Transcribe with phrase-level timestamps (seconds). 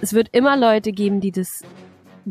[0.00, 1.62] es wird immer Leute geben, die das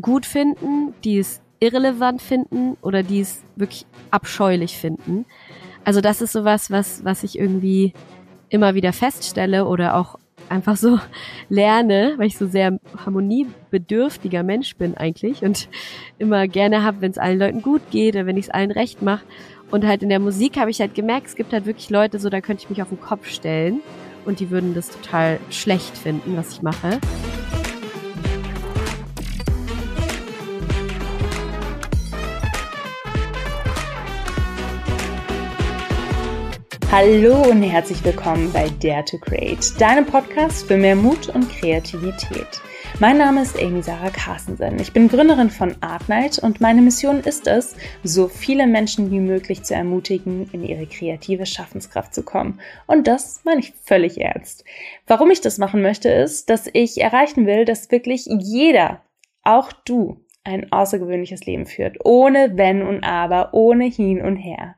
[0.00, 5.26] gut finden, die es irrelevant finden oder die es wirklich abscheulich finden.
[5.84, 7.92] Also das ist sowas, was, was ich irgendwie
[8.48, 10.18] immer wieder feststelle oder auch
[10.48, 10.98] einfach so
[11.48, 15.68] lerne, weil ich so sehr harmoniebedürftiger Mensch bin eigentlich und
[16.18, 19.02] immer gerne habe, wenn es allen Leuten gut geht oder wenn ich es allen recht
[19.02, 19.24] mache.
[19.70, 22.30] Und halt in der Musik habe ich halt gemerkt, es gibt halt wirklich Leute, so
[22.30, 23.80] da könnte ich mich auf den Kopf stellen
[24.24, 27.00] und die würden das total schlecht finden, was ich mache.
[36.90, 42.62] Hallo und herzlich willkommen bei Dare to Create, deinem Podcast für mehr Mut und Kreativität.
[42.98, 44.80] Mein Name ist Amy Sarah Carstensen.
[44.80, 49.20] Ich bin Gründerin von Art Night und meine Mission ist es, so viele Menschen wie
[49.20, 52.58] möglich zu ermutigen, in ihre kreative Schaffenskraft zu kommen.
[52.86, 54.64] Und das meine ich völlig ernst.
[55.06, 59.02] Warum ich das machen möchte, ist, dass ich erreichen will, dass wirklich jeder,
[59.42, 64.77] auch du, ein außergewöhnliches Leben führt, ohne Wenn und Aber, ohne Hin und Her.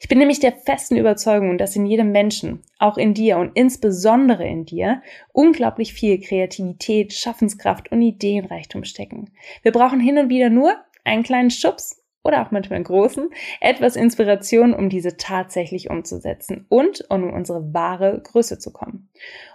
[0.00, 4.46] Ich bin nämlich der festen Überzeugung, dass in jedem Menschen, auch in dir und insbesondere
[4.46, 9.30] in dir, unglaublich viel Kreativität, Schaffenskraft und Ideenreichtum stecken.
[9.62, 13.94] Wir brauchen hin und wieder nur einen kleinen Schubs oder auch manchmal einen großen, etwas
[13.94, 19.08] Inspiration, um diese tatsächlich umzusetzen und um unsere wahre Größe zu kommen.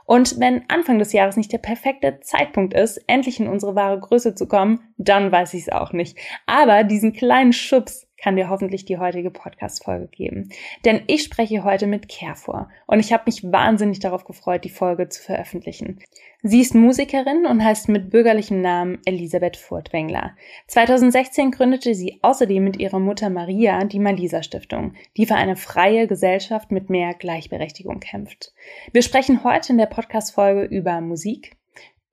[0.05, 4.35] Und wenn Anfang des Jahres nicht der perfekte Zeitpunkt ist, endlich in unsere wahre Größe
[4.35, 6.17] zu kommen, dann weiß ich es auch nicht.
[6.45, 10.49] Aber diesen kleinen Schubs kann dir hoffentlich die heutige Podcast-Folge geben.
[10.85, 15.09] Denn ich spreche heute mit Care und ich habe mich wahnsinnig darauf gefreut, die Folge
[15.09, 15.99] zu veröffentlichen.
[16.43, 20.35] Sie ist Musikerin und heißt mit bürgerlichem Namen Elisabeth Furtwängler.
[20.67, 26.07] 2016 gründete sie außerdem mit ihrer Mutter Maria die Malisa Stiftung, die für eine freie
[26.07, 28.53] Gesellschaft mit mehr Gleichberechtigung kämpft.
[28.91, 31.57] Wir sprechen heute in der Podcast-Folge über Musik,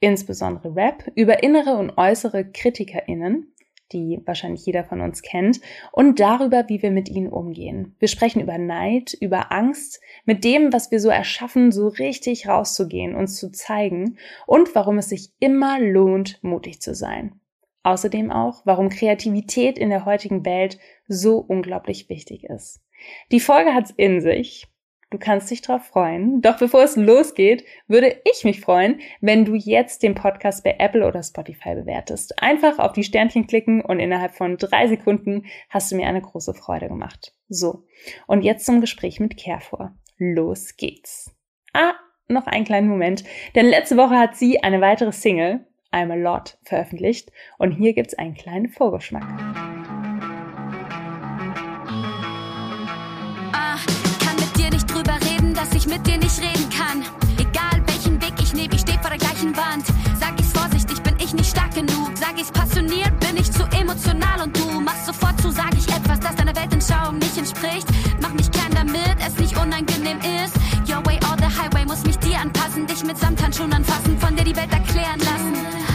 [0.00, 3.52] insbesondere Rap, über innere und äußere KritikerInnen,
[3.92, 5.60] die wahrscheinlich jeder von uns kennt,
[5.92, 7.94] und darüber, wie wir mit ihnen umgehen.
[7.98, 13.14] Wir sprechen über Neid, über Angst, mit dem, was wir so erschaffen, so richtig rauszugehen,
[13.14, 17.40] uns zu zeigen und warum es sich immer lohnt, mutig zu sein.
[17.82, 22.80] Außerdem auch, warum Kreativität in der heutigen Welt so unglaublich wichtig ist.
[23.30, 24.66] Die Folge hat's in sich.
[25.10, 26.42] Du kannst dich drauf freuen.
[26.42, 31.06] Doch bevor es losgeht, würde ich mich freuen, wenn du jetzt den Podcast bei Apple
[31.06, 32.42] oder Spotify bewertest.
[32.42, 36.52] Einfach auf die Sternchen klicken und innerhalb von drei Sekunden hast du mir eine große
[36.52, 37.32] Freude gemacht.
[37.48, 37.84] So.
[38.26, 41.34] Und jetzt zum Gespräch mit Care Los geht's.
[41.72, 41.94] Ah,
[42.26, 43.24] noch einen kleinen Moment.
[43.54, 47.32] Denn letzte Woche hat sie eine weitere Single, I'm a Lot, veröffentlicht.
[47.56, 49.77] Und hier gibt's einen kleinen Vorgeschmack.
[55.88, 57.02] Mit dir nicht reden kann.
[57.38, 59.86] Egal welchen Weg ich nehme, ich stehe vor der gleichen Wand.
[60.20, 62.10] Sag ich's vorsichtig, bin ich nicht stark genug.
[62.14, 66.20] Sag ich's passioniert, bin ich zu emotional und du machst sofort zu, sag ich etwas,
[66.20, 67.86] das deiner Weltanschauung nicht entspricht.
[68.20, 70.54] Mach mich klein damit, es nicht unangenehm ist.
[70.88, 74.44] Your way or the highway muss mich dir anpassen, dich mit Samthandschuhen anfassen, von dir
[74.44, 75.87] die Welt erklären lassen.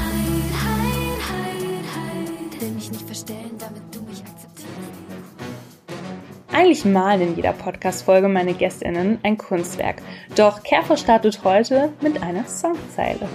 [6.54, 10.04] Eigentlich malen in jeder Podcast-Folge meine GästInnen ein Kunstwerk.
[10.36, 13.28] Doch Kerfer startet heute mit einer Songzeile.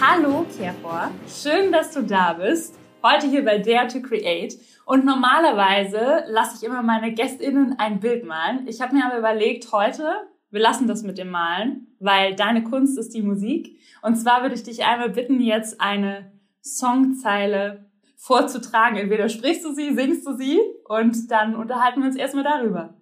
[0.00, 2.76] Hallo Kerfor, schön, dass du da bist.
[3.00, 4.58] Heute hier bei Dare to Create.
[4.86, 8.66] Und normalerweise lasse ich immer meine GästInnen ein Bild malen.
[8.66, 10.02] Ich habe mir aber überlegt, heute,
[10.50, 13.78] wir lassen das mit dem Malen, weil deine Kunst ist die Musik.
[14.02, 17.89] Und zwar würde ich dich einmal bitten, jetzt eine Songzeile
[18.20, 18.98] vorzutragen.
[18.98, 22.94] Entweder sprichst du sie, singst du sie und dann unterhalten wir uns erstmal darüber.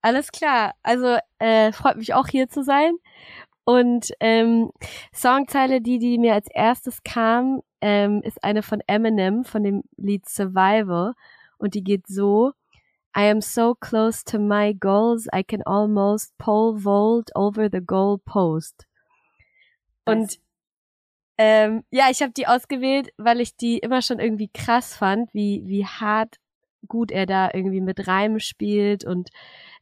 [0.00, 0.74] Alles klar.
[0.82, 2.94] Also äh, freut mich auch hier zu sein.
[3.64, 4.72] Und ähm,
[5.14, 10.28] Songzeile, die, die mir als erstes kam, ähm, ist eine von Eminem von dem Lied
[10.28, 11.12] Survival.
[11.58, 12.52] Und die geht so.
[13.14, 18.18] I am so close to my goals, I can almost pole vault over the goal
[18.18, 18.86] post.
[20.06, 20.38] Und
[21.38, 25.62] ähm, ja, ich habe die ausgewählt, weil ich die immer schon irgendwie krass fand, wie,
[25.66, 26.36] wie hart
[26.88, 29.30] gut er da irgendwie mit Reimen spielt und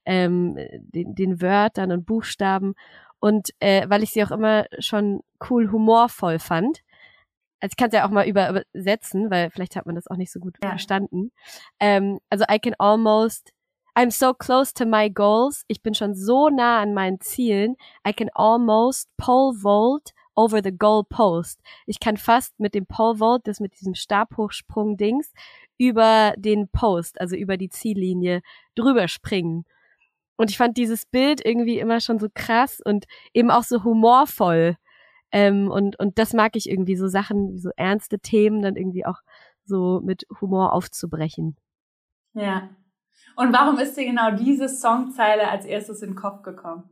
[0.05, 2.75] ähm, den, den Wörtern und Buchstaben.
[3.19, 6.81] Und äh, weil ich sie auch immer schon cool humorvoll fand.
[7.61, 10.17] Also ich kann es ja auch mal über, übersetzen, weil vielleicht hat man das auch
[10.17, 10.71] nicht so gut ja.
[10.71, 11.31] verstanden.
[11.79, 13.53] Ähm, also I can almost
[13.95, 15.65] I'm so close to my goals.
[15.67, 17.77] Ich bin schon so nah an meinen Zielen.
[18.07, 21.61] I can almost pole vault over the goal post.
[21.87, 25.33] Ich kann fast mit dem Pole Vault, das mit diesem Stabhochsprung-Dings,
[25.79, 28.43] über den Post, also über die Ziellinie,
[28.75, 29.65] drüber springen.
[30.37, 34.77] Und ich fand dieses Bild irgendwie immer schon so krass und eben auch so humorvoll.
[35.33, 39.21] Ähm, und, und das mag ich irgendwie, so Sachen, so ernste Themen dann irgendwie auch
[39.65, 41.57] so mit Humor aufzubrechen.
[42.35, 42.71] Ja.
[43.37, 46.91] Und warum ist dir genau diese Songzeile als erstes in den Kopf gekommen?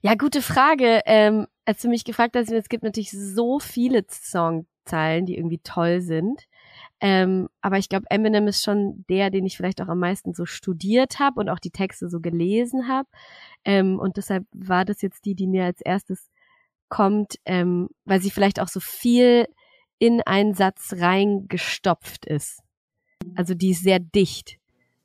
[0.00, 1.02] Ja, gute Frage.
[1.06, 6.00] Ähm, als du mich gefragt hast, es gibt natürlich so viele Songzeilen, die irgendwie toll
[6.00, 6.44] sind.
[6.98, 10.46] Ähm, aber ich glaube, Eminem ist schon der, den ich vielleicht auch am meisten so
[10.46, 13.06] studiert habe und auch die Texte so gelesen habe.
[13.66, 16.30] Ähm, und deshalb war das jetzt die, die mir als erstes
[16.88, 19.46] kommt, ähm, weil sie vielleicht auch so viel
[19.98, 22.62] in einen Satz reingestopft ist.
[23.34, 24.56] Also die ist sehr dicht.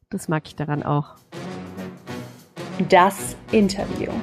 [0.10, 1.18] Das mag ich daran auch.
[2.88, 4.14] Das Interview.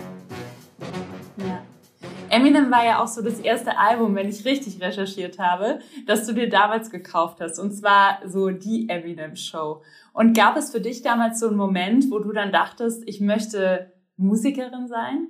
[2.30, 6.32] Eminem war ja auch so das erste Album, wenn ich richtig recherchiert habe, das du
[6.32, 7.58] dir damals gekauft hast.
[7.58, 9.82] Und zwar so die Eminem Show.
[10.12, 13.92] Und gab es für dich damals so einen Moment, wo du dann dachtest, ich möchte
[14.16, 15.28] Musikerin sein?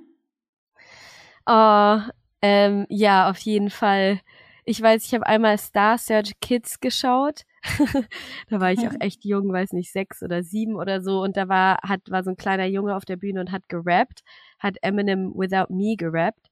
[1.47, 1.99] Oh,
[2.41, 4.19] ähm, ja, auf jeden Fall.
[4.63, 7.41] Ich weiß, ich habe einmal Star Search Kids geschaut.
[8.49, 11.21] da war ich auch echt jung, weiß nicht, sechs oder sieben oder so.
[11.21, 14.21] Und da war, hat, war so ein kleiner Junge auf der Bühne und hat gerappt,
[14.59, 16.50] hat Eminem Without Me gerappt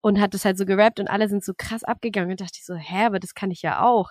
[0.00, 2.64] und hat das halt so gerappt und alle sind so krass abgegangen und dachte ich
[2.64, 4.10] so, hä, aber das kann ich ja auch.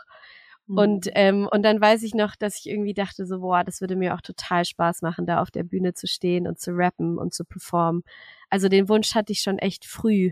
[0.68, 0.78] Mhm.
[0.78, 3.96] Und, ähm, und dann weiß ich noch, dass ich irgendwie dachte so, boah, das würde
[3.96, 7.34] mir auch total Spaß machen, da auf der Bühne zu stehen und zu rappen und
[7.34, 8.04] zu performen.
[8.50, 10.32] Also den Wunsch hatte ich schon echt früh.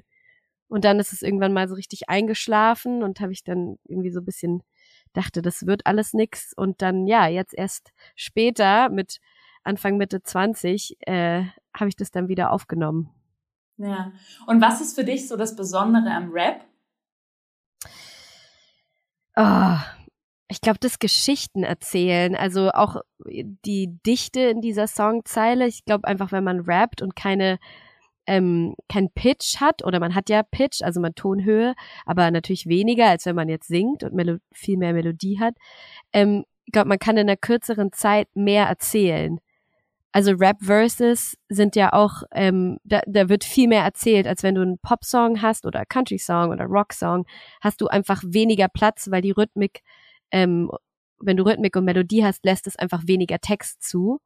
[0.70, 4.20] Und dann ist es irgendwann mal so richtig eingeschlafen und habe ich dann irgendwie so
[4.20, 4.64] ein bisschen
[5.14, 6.54] dachte, das wird alles nix.
[6.56, 9.20] Und dann, ja, jetzt erst später mit
[9.64, 11.44] Anfang Mitte 20 äh,
[11.74, 13.10] habe ich das dann wieder aufgenommen.
[13.78, 14.12] Ja.
[14.48, 16.66] Und was ist für dich so das Besondere am Rap?
[19.36, 19.78] Oh,
[20.50, 25.68] ich glaube, das Geschichten erzählen, also auch die Dichte in dieser Songzeile.
[25.68, 27.60] Ich glaube einfach, wenn man rappt und keine
[28.28, 31.76] ähm, kein Pitch hat oder man hat ja Pitch, also man Tonhöhe,
[32.06, 35.56] aber natürlich weniger, als wenn man jetzt singt und Melo viel mehr Melodie hat.
[36.14, 39.40] Ähm, ich glaube, man kann in einer kürzeren Zeit mehr erzählen
[40.12, 44.62] also Rap-Verses sind ja auch, ähm, da, da wird viel mehr erzählt, als wenn du
[44.62, 47.26] einen Pop-Song hast oder Country-Song oder Rock-Song,
[47.62, 49.84] hast du einfach weniger Platz, weil die Rhythmik,
[50.32, 50.72] ähm,
[51.20, 54.20] wenn du Rhythmik und Melodie hast, lässt es einfach weniger Text zu.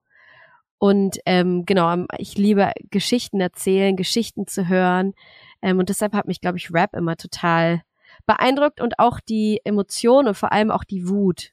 [0.77, 5.13] Und ähm, genau, ich liebe Geschichten erzählen, Geschichten zu hören.
[5.61, 7.83] Ähm, und deshalb hat mich, glaube ich, Rap immer total
[8.25, 11.51] beeindruckt und auch die Emotionen und vor allem auch die Wut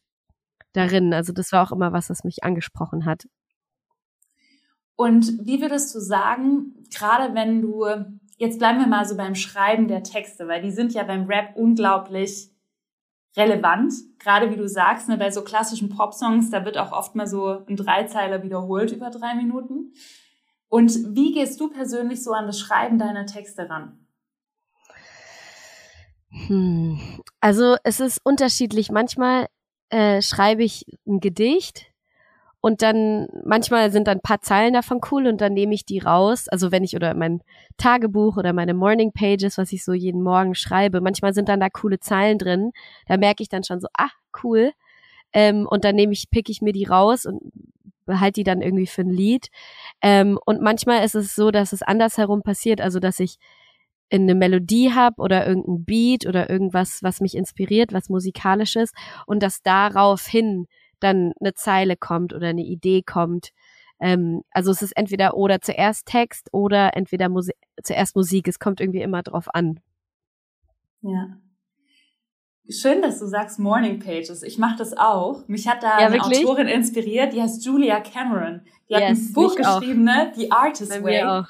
[0.73, 1.13] darin.
[1.13, 3.27] Also das war auch immer was, was mich angesprochen hat.
[4.99, 7.87] Und wie würdest du sagen, gerade wenn du,
[8.37, 11.55] jetzt bleiben wir mal so beim Schreiben der Texte, weil die sind ja beim Rap
[11.55, 12.51] unglaublich
[13.37, 17.29] relevant, gerade wie du sagst, ne, bei so klassischen Popsongs, da wird auch oft mal
[17.29, 19.93] so ein Dreizeiler wiederholt über drei Minuten.
[20.69, 24.05] Und wie gehst du persönlich so an das Schreiben deiner Texte ran?
[26.49, 26.99] Hm.
[27.41, 28.91] Also es ist unterschiedlich.
[28.91, 29.47] Manchmal
[29.91, 31.88] äh, schreibe ich ein Gedicht
[32.61, 36.01] und dann, manchmal sind dann ein paar Zeilen davon cool und dann nehme ich die
[36.01, 36.49] raus.
[36.49, 37.41] Also wenn ich oder mein
[37.77, 41.69] Tagebuch oder meine Morning Pages, was ich so jeden Morgen schreibe, manchmal sind dann da
[41.71, 42.73] coole Zeilen drin.
[43.07, 44.11] Da merke ich dann schon so, ah,
[44.43, 44.73] cool.
[45.33, 47.41] Ähm, und dann nehme ich, pick ich mir die raus und
[48.07, 49.49] behalte die dann irgendwie für ein Lied.
[50.03, 53.37] Ähm, und manchmal ist es so, dass es andersherum passiert, also dass ich
[54.09, 58.93] in eine Melodie habe oder irgendein Beat oder irgendwas, was mich inspiriert, was musikalisches
[59.27, 60.67] und dass daraufhin
[61.01, 63.51] dann eine Zeile kommt oder eine Idee kommt.
[64.01, 67.53] Ähm, also es ist entweder oder zuerst Text oder entweder Musi
[67.83, 68.49] zuerst Musik.
[68.49, 69.81] Es kommt irgendwie immer drauf an.
[71.03, 71.37] Ja.
[72.71, 74.43] Schön, dass du sagst Morning Pages.
[74.43, 75.49] Ich mache das auch.
[75.49, 76.45] Mich hat da ja, eine wirklich?
[76.45, 78.61] Autorin inspiriert, die heißt Julia Cameron.
[78.89, 80.33] Die yes, hat ein Buch geschrieben, ne?
[80.37, 81.23] The Artist Bei Way.
[81.23, 81.47] Auch.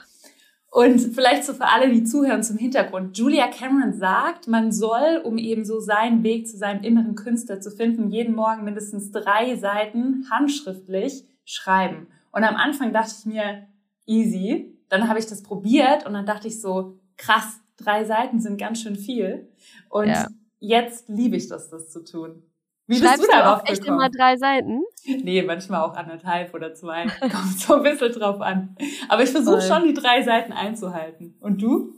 [0.71, 3.17] Und vielleicht so für alle, die zuhören zum Hintergrund.
[3.17, 7.71] Julia Cameron sagt, man soll, um eben so seinen Weg zu seinem inneren Künstler zu
[7.71, 12.09] finden, jeden Morgen mindestens drei Seiten handschriftlich schreiben.
[12.33, 13.67] Und am Anfang dachte ich mir,
[14.07, 14.75] easy.
[14.91, 18.83] Dann habe ich das probiert und dann dachte ich so, krass, drei Seiten sind ganz
[18.83, 19.49] schön viel.
[19.89, 20.27] Und ja.
[20.61, 22.43] jetzt liebe ich das, das zu tun.
[22.89, 24.01] Wie Schreibst bist du darauf du echt gekommen?
[24.01, 24.83] immer drei Seiten?
[25.05, 27.07] Nee, manchmal auch anderthalb oder zwei.
[27.21, 28.77] Kommt so ein bisschen drauf an.
[29.11, 31.37] Aber ich versuche schon, die drei Seiten einzuhalten.
[31.41, 31.93] Und du?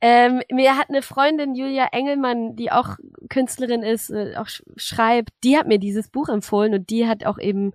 [0.00, 2.96] Ähm, mir hat eine Freundin, Julia Engelmann, die auch
[3.30, 7.38] Künstlerin ist, äh, auch schreibt, die hat mir dieses Buch empfohlen und die hat auch
[7.38, 7.72] eben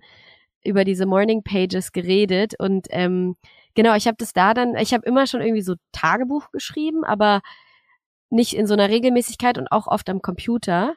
[0.62, 2.54] über diese Morning Pages geredet.
[2.58, 3.36] Und ähm,
[3.74, 7.40] genau, ich habe das da dann, ich habe immer schon irgendwie so Tagebuch geschrieben, aber
[8.28, 10.94] nicht in so einer Regelmäßigkeit und auch oft am Computer.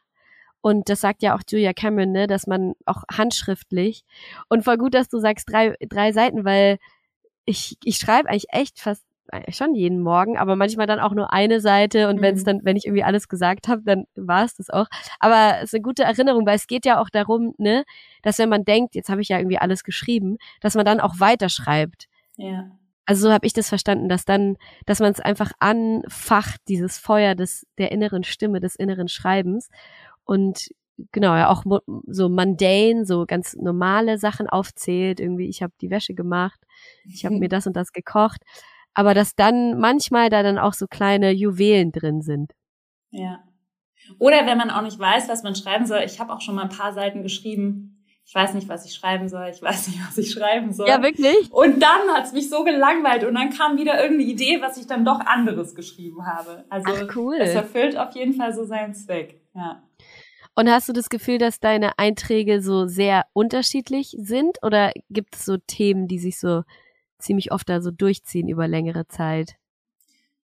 [0.63, 4.05] Und das sagt ja auch Julia Cameron, ne, dass man auch handschriftlich
[4.47, 6.77] und voll gut, dass du sagst drei, drei Seiten, weil
[7.43, 9.03] ich, ich schreibe eigentlich echt fast
[9.49, 12.21] schon jeden Morgen, aber manchmal dann auch nur eine Seite und mhm.
[12.21, 14.87] wenn es dann, wenn ich irgendwie alles gesagt habe, dann war es das auch.
[15.19, 17.83] Aber es ist eine gute Erinnerung, weil es geht ja auch darum, ne,
[18.21, 21.19] dass wenn man denkt, jetzt habe ich ja irgendwie alles geschrieben, dass man dann auch
[21.19, 22.07] weiterschreibt.
[22.37, 22.71] Ja.
[23.05, 24.55] Also so habe ich das verstanden, dass dann,
[24.85, 29.69] dass man es einfach anfacht, dieses Feuer des der inneren Stimme, des inneren Schreibens
[30.25, 30.69] und
[31.11, 31.63] genau ja auch
[32.07, 35.19] so mundane, so ganz normale Sachen aufzählt.
[35.19, 36.59] Irgendwie, ich habe die Wäsche gemacht,
[37.05, 38.41] ich habe mir das und das gekocht,
[38.93, 42.51] aber dass dann manchmal da dann auch so kleine Juwelen drin sind.
[43.11, 43.43] Ja.
[44.19, 46.01] Oder wenn man auch nicht weiß, was man schreiben soll.
[46.05, 49.27] Ich habe auch schon mal ein paar Seiten geschrieben, ich weiß nicht, was ich schreiben
[49.27, 50.87] soll, ich weiß nicht, was ich schreiben soll.
[50.87, 51.51] Ja, wirklich?
[51.51, 55.05] Und dann hat's mich so gelangweilt und dann kam wieder irgendeine Idee, was ich dann
[55.05, 56.65] doch anderes geschrieben habe.
[56.69, 57.37] Also Ach, cool.
[57.39, 59.41] es erfüllt auf jeden Fall so seinen Zweck.
[59.53, 59.83] Ja.
[60.55, 65.45] Und hast du das Gefühl, dass deine Einträge so sehr unterschiedlich sind oder gibt es
[65.45, 66.63] so Themen, die sich so
[67.17, 69.55] ziemlich oft da so durchziehen über längere Zeit?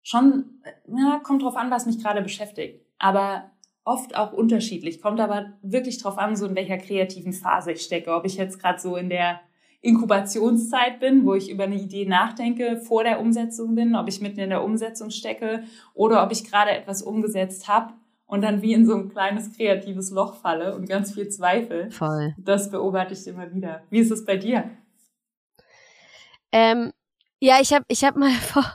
[0.02, 2.84] Schon, ja, kommt drauf an, was mich gerade beschäftigt.
[2.98, 3.52] Aber
[3.84, 5.02] oft auch unterschiedlich.
[5.02, 8.14] Kommt aber wirklich drauf an, so in welcher kreativen Phase ich stecke.
[8.14, 9.42] Ob ich jetzt gerade so in der
[9.82, 14.40] Inkubationszeit bin, wo ich über eine Idee nachdenke, vor der Umsetzung bin, ob ich mitten
[14.40, 15.64] in der Umsetzung stecke
[15.94, 17.94] oder ob ich gerade etwas umgesetzt habe
[18.30, 21.90] und dann wie in so ein kleines kreatives Loch falle und ganz viel Zweifel.
[21.90, 22.36] Voll.
[22.38, 23.82] Das beobachte ich immer wieder.
[23.90, 24.70] Wie ist es bei dir?
[26.52, 26.94] Ähm,
[27.40, 28.66] ja, ich habe ich hab mal vor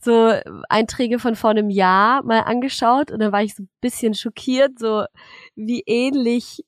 [0.00, 0.32] so
[0.68, 4.78] Einträge von vor einem Jahr mal angeschaut und dann war ich so ein bisschen schockiert,
[4.78, 5.04] so
[5.54, 6.64] wie ähnlich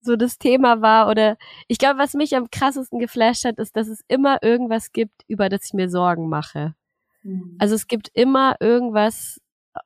[0.00, 1.36] so das Thema war oder
[1.68, 5.48] ich glaube, was mich am krassesten geflasht hat, ist, dass es immer irgendwas gibt, über
[5.50, 6.74] das ich mir Sorgen mache.
[7.22, 7.56] Mhm.
[7.58, 9.40] Also es gibt immer irgendwas,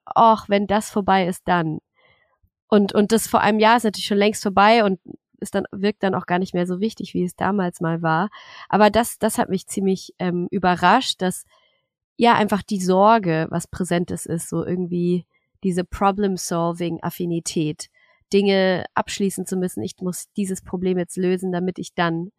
[0.05, 1.79] ach, wenn das vorbei ist, dann.
[2.69, 5.01] Und, und das vor einem Jahr ist natürlich schon längst vorbei und
[5.41, 8.29] ist dann, wirkt dann auch gar nicht mehr so wichtig, wie es damals mal war.
[8.69, 11.45] Aber das, das hat mich ziemlich ähm, überrascht, dass
[12.17, 15.27] ja einfach die Sorge, was Präsentes ist, so irgendwie
[15.65, 17.89] diese Problem-Solving-Affinität,
[18.33, 19.83] Dinge abschließen zu müssen.
[19.83, 22.31] Ich muss dieses Problem jetzt lösen, damit ich dann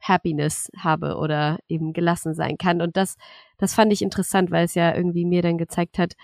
[0.00, 2.80] Happiness habe oder eben gelassen sein kann.
[2.80, 3.16] Und das,
[3.58, 6.14] das fand ich interessant, weil es ja irgendwie mir dann gezeigt hat,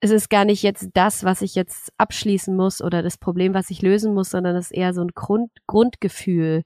[0.00, 3.70] es ist gar nicht jetzt das, was ich jetzt abschließen muss oder das Problem, was
[3.70, 6.64] ich lösen muss, sondern es ist eher so ein Grund, Grundgefühl,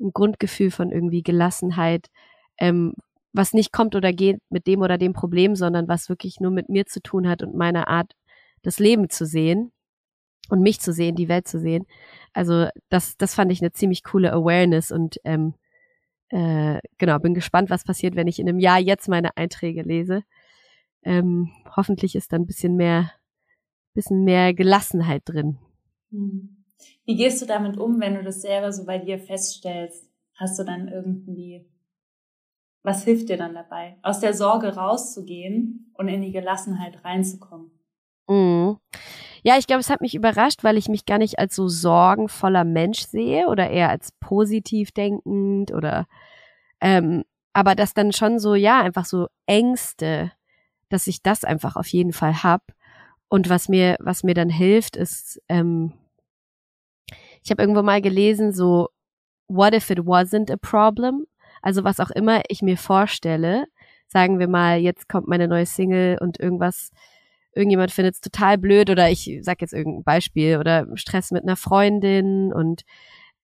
[0.00, 2.06] ein Grundgefühl von irgendwie Gelassenheit,
[2.58, 2.94] ähm,
[3.32, 6.68] was nicht kommt oder geht mit dem oder dem Problem, sondern was wirklich nur mit
[6.68, 8.12] mir zu tun hat und meiner Art,
[8.62, 9.72] das Leben zu sehen
[10.48, 11.84] und mich zu sehen, die Welt zu sehen.
[12.32, 15.54] Also das, das fand ich eine ziemlich coole Awareness und ähm,
[16.30, 20.22] äh, genau, bin gespannt, was passiert, wenn ich in einem Jahr jetzt meine Einträge lese.
[21.08, 23.10] Ähm, hoffentlich ist da ein bisschen mehr,
[23.94, 25.58] bisschen mehr Gelassenheit drin.
[26.10, 26.64] Hm.
[27.04, 30.08] Wie gehst du damit um, wenn du das selber so bei dir feststellst?
[30.34, 31.66] Hast du dann irgendwie
[32.88, 37.70] was hilft dir dann dabei, aus der Sorge rauszugehen und in die Gelassenheit reinzukommen?
[38.28, 38.78] Mhm.
[39.42, 42.64] Ja, ich glaube, es hat mich überrascht, weil ich mich gar nicht als so sorgenvoller
[42.64, 46.06] Mensch sehe oder eher als positiv denkend oder
[46.80, 50.32] ähm, aber dass dann schon so, ja, einfach so Ängste,
[50.88, 52.62] dass ich das einfach auf jeden Fall hab.
[53.28, 55.92] Und was mir, was mir dann hilft, ist, ähm,
[57.42, 58.88] ich habe irgendwo mal gelesen, so,
[59.48, 61.26] what if it wasn't a problem?
[61.62, 63.66] Also was auch immer ich mir vorstelle,
[64.06, 66.90] sagen wir mal, jetzt kommt meine neue Single und irgendwas,
[67.54, 71.56] irgendjemand findet es total blöd oder ich sag jetzt irgendein Beispiel oder Stress mit einer
[71.56, 72.82] Freundin und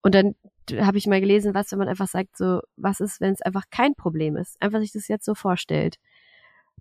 [0.04, 0.36] und dann
[0.80, 3.66] habe ich mal gelesen, was, wenn man einfach sagt, so, was ist, wenn es einfach
[3.70, 4.60] kein Problem ist?
[4.62, 5.98] Einfach sich das jetzt so vorstellt.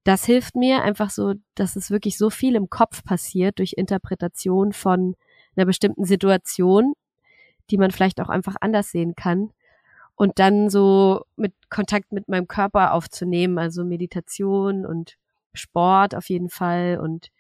[0.05, 4.73] Das hilft mir einfach so, dass es wirklich so viel im Kopf passiert durch Interpretation
[4.73, 5.15] von
[5.57, 6.95] einer bestimmten Situation,
[7.71, 9.53] die man vielleicht auch einfach anders sehen kann,
[10.21, 15.17] und dann so mit Kontakt mit meinem Körper aufzunehmen, also Meditation und
[15.55, 17.31] Sport auf jeden Fall und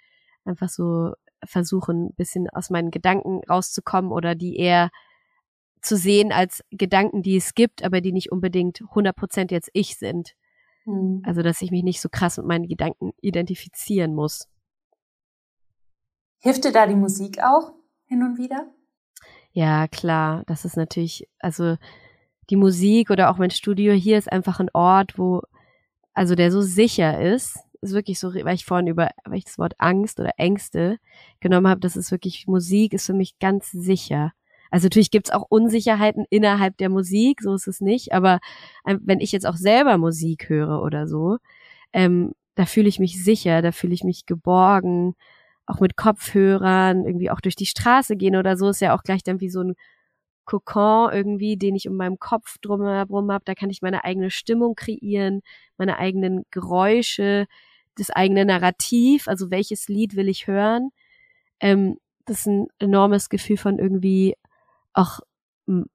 [0.46, 1.12] einfach so
[1.44, 4.88] versuchen, ein bisschen aus meinen Gedanken rauszukommen oder die eher
[5.82, 10.32] zu sehen als Gedanken, die es gibt, aber die nicht unbedingt 100% jetzt ich sind.
[10.84, 11.22] Mhm.
[11.24, 14.48] Also, dass ich mich nicht so krass mit meinen Gedanken identifizieren muss.
[16.38, 17.72] Hilft dir da die Musik auch
[18.06, 18.66] hin und wieder?
[19.52, 20.44] Ja, klar.
[20.46, 21.76] Das ist natürlich, also
[22.48, 25.42] die Musik oder auch mein Studio hier ist einfach ein Ort, wo,
[26.14, 29.58] also der so sicher ist, ist wirklich so, weil ich vorhin über, weil ich das
[29.58, 30.98] Wort Angst oder Ängste
[31.40, 34.32] genommen habe, das ist wirklich, Musik ist für mich ganz sicher.
[34.70, 38.40] Also natürlich gibt's auch Unsicherheiten innerhalb der Musik, so ist es nicht, aber
[38.86, 41.38] ähm, wenn ich jetzt auch selber Musik höre oder so,
[41.92, 45.14] ähm, da fühle ich mich sicher, da fühle ich mich geborgen,
[45.66, 49.22] auch mit Kopfhörern, irgendwie auch durch die Straße gehen oder so, ist ja auch gleich
[49.22, 49.74] dann wie so ein
[50.44, 53.44] Kokon irgendwie, den ich um meinem Kopf drumherum habe.
[53.44, 55.42] Da kann ich meine eigene Stimmung kreieren,
[55.78, 57.46] meine eigenen Geräusche,
[57.96, 60.90] das eigene Narrativ, also welches Lied will ich hören.
[61.60, 64.34] Ähm, das ist ein enormes Gefühl von irgendwie
[64.92, 65.20] auch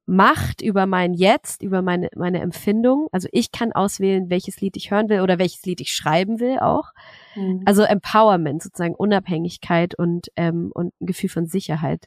[0.05, 3.09] Macht über mein Jetzt, über meine, meine Empfindung.
[3.11, 6.59] Also ich kann auswählen, welches Lied ich hören will oder welches Lied ich schreiben will
[6.59, 6.93] auch.
[7.35, 7.63] Mhm.
[7.65, 12.05] Also Empowerment, sozusagen Unabhängigkeit und, ähm, und ein Gefühl von Sicherheit.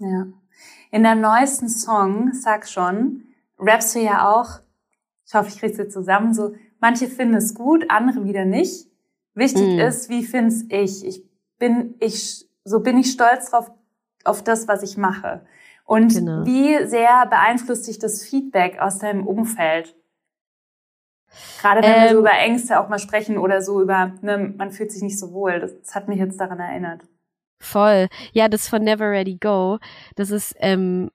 [0.00, 0.26] Ja.
[0.90, 3.24] In deinem neuesten Song, sag schon,
[3.58, 4.60] rappst du ja auch,
[5.26, 8.88] ich hoffe, ich krieg's jetzt zusammen, so, manche finden es gut, andere wieder nicht.
[9.34, 9.78] Wichtig mhm.
[9.78, 11.06] ist, wie find's ich?
[11.06, 11.22] Ich
[11.58, 13.70] bin, ich, so bin ich stolz drauf,
[14.24, 15.46] auf das, was ich mache.
[15.84, 16.44] Und genau.
[16.44, 19.96] wie sehr beeinflusst dich das Feedback aus deinem Umfeld?
[21.60, 22.20] Gerade wenn ähm, wir so ähm.
[22.20, 25.60] über Ängste auch mal sprechen oder so über, ne, man fühlt sich nicht so wohl.
[25.60, 27.02] Das, das hat mich jetzt daran erinnert.
[27.60, 28.08] Voll.
[28.32, 29.78] Ja, das von Never Ready Go.
[30.14, 31.10] Das ist, ähm,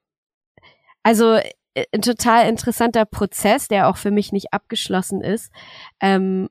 [1.02, 1.34] also
[1.74, 5.52] äh, ein total interessanter Prozess, der auch für mich nicht abgeschlossen ist.
[6.00, 6.48] Ähm,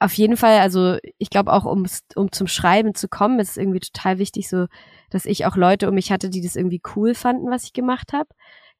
[0.00, 3.56] auf jeden Fall, also ich glaube auch, um, um zum Schreiben zu kommen, ist es
[3.56, 4.66] irgendwie total wichtig, so,
[5.10, 8.12] dass ich auch Leute um mich hatte, die das irgendwie cool fanden, was ich gemacht
[8.12, 8.28] habe.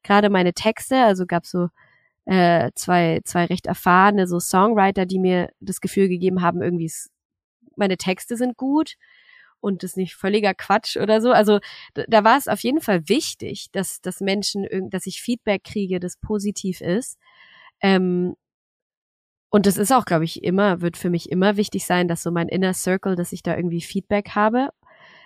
[0.03, 1.67] Gerade meine Texte, also gab so
[2.25, 6.91] äh, zwei, zwei recht erfahrene so Songwriter, die mir das Gefühl gegeben haben, irgendwie
[7.75, 8.95] meine Texte sind gut
[9.61, 11.31] und das nicht völliger Quatsch oder so.
[11.31, 11.59] Also
[11.95, 15.99] da, da war es auf jeden Fall wichtig, dass, dass Menschen, dass ich Feedback kriege,
[15.99, 17.17] das positiv ist.
[17.81, 18.35] Ähm,
[19.49, 22.31] und das ist auch, glaube ich, immer, wird für mich immer wichtig sein, dass so
[22.31, 24.69] mein Inner Circle, dass ich da irgendwie Feedback habe.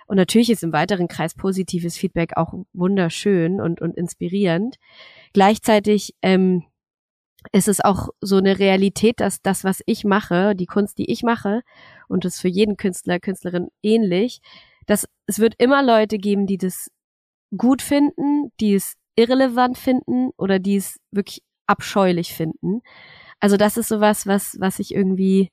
[0.06, 4.76] Und natürlich ist im weiteren Kreis positives Feedback auch wunderschön und, und inspirierend.
[5.32, 6.64] Gleichzeitig ähm,
[7.52, 11.22] ist es auch so eine Realität, dass das, was ich mache, die Kunst, die ich
[11.22, 11.62] mache,
[12.08, 14.40] und das für jeden Künstler, Künstlerin ähnlich,
[14.86, 16.90] dass es wird immer Leute geben, die das
[17.56, 22.82] gut finden, die es irrelevant finden oder die es wirklich abscheulich finden.
[23.44, 25.50] Also das ist sowas, was, was ich irgendwie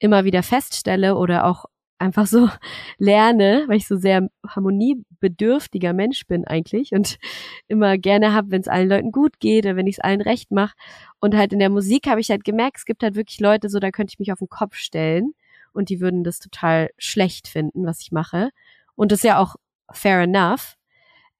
[0.00, 1.66] immer wieder feststelle oder auch
[1.96, 2.48] einfach so
[2.98, 7.16] lerne, weil ich so sehr harmoniebedürftiger Mensch bin eigentlich und
[7.68, 10.50] immer gerne habe, wenn es allen Leuten gut geht oder wenn ich es allen recht
[10.50, 10.74] mache.
[11.20, 13.78] Und halt in der Musik habe ich halt gemerkt, es gibt halt wirklich Leute, so
[13.78, 15.32] da könnte ich mich auf den Kopf stellen
[15.72, 18.50] und die würden das total schlecht finden, was ich mache.
[18.96, 19.54] Und das ist ja auch
[19.92, 20.76] fair enough.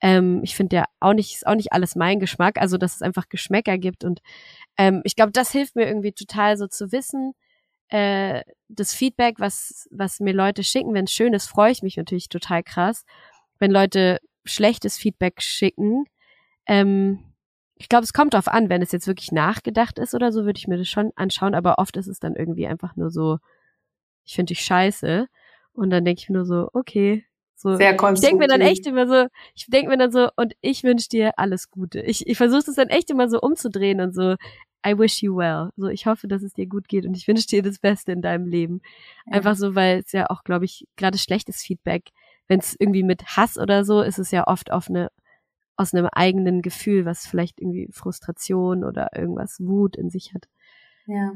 [0.00, 3.02] Ähm, ich finde ja auch nicht, ist auch nicht alles mein Geschmack, also dass es
[3.02, 4.04] einfach Geschmäcker gibt.
[4.04, 4.20] Und
[4.76, 7.34] ähm, ich glaube, das hilft mir irgendwie total so zu wissen,
[7.88, 11.96] äh, das Feedback, was, was mir Leute schicken, wenn es schön ist, freue ich mich
[11.96, 13.04] natürlich total krass.
[13.58, 16.04] Wenn Leute schlechtes Feedback schicken,
[16.66, 17.24] ähm,
[17.76, 20.58] ich glaube, es kommt darauf an, wenn es jetzt wirklich nachgedacht ist oder so, würde
[20.58, 23.38] ich mir das schon anschauen, aber oft ist es dann irgendwie einfach nur so,
[24.24, 25.28] ich finde dich scheiße.
[25.72, 27.24] Und dann denke ich mir nur so, okay,
[27.59, 28.23] so, Sehr konstruktiv.
[28.23, 31.09] Ich denke mir dann echt immer so, ich denke mir dann so, und ich wünsche
[31.09, 32.01] dir alles Gute.
[32.01, 34.37] Ich, ich versuche es dann echt immer so umzudrehen und so,
[34.87, 35.71] I wish you well.
[35.77, 38.23] So, ich hoffe, dass es dir gut geht und ich wünsche dir das Beste in
[38.23, 38.81] deinem Leben.
[39.27, 39.38] Ja.
[39.38, 42.11] Einfach so, weil es ja auch, glaube ich, gerade schlechtes Feedback,
[42.47, 45.11] wenn es irgendwie mit Hass oder so, ist es ja oft auf eine,
[45.77, 50.44] aus einem eigenen Gefühl, was vielleicht irgendwie Frustration oder irgendwas Wut in sich hat.
[51.07, 51.33] Ja.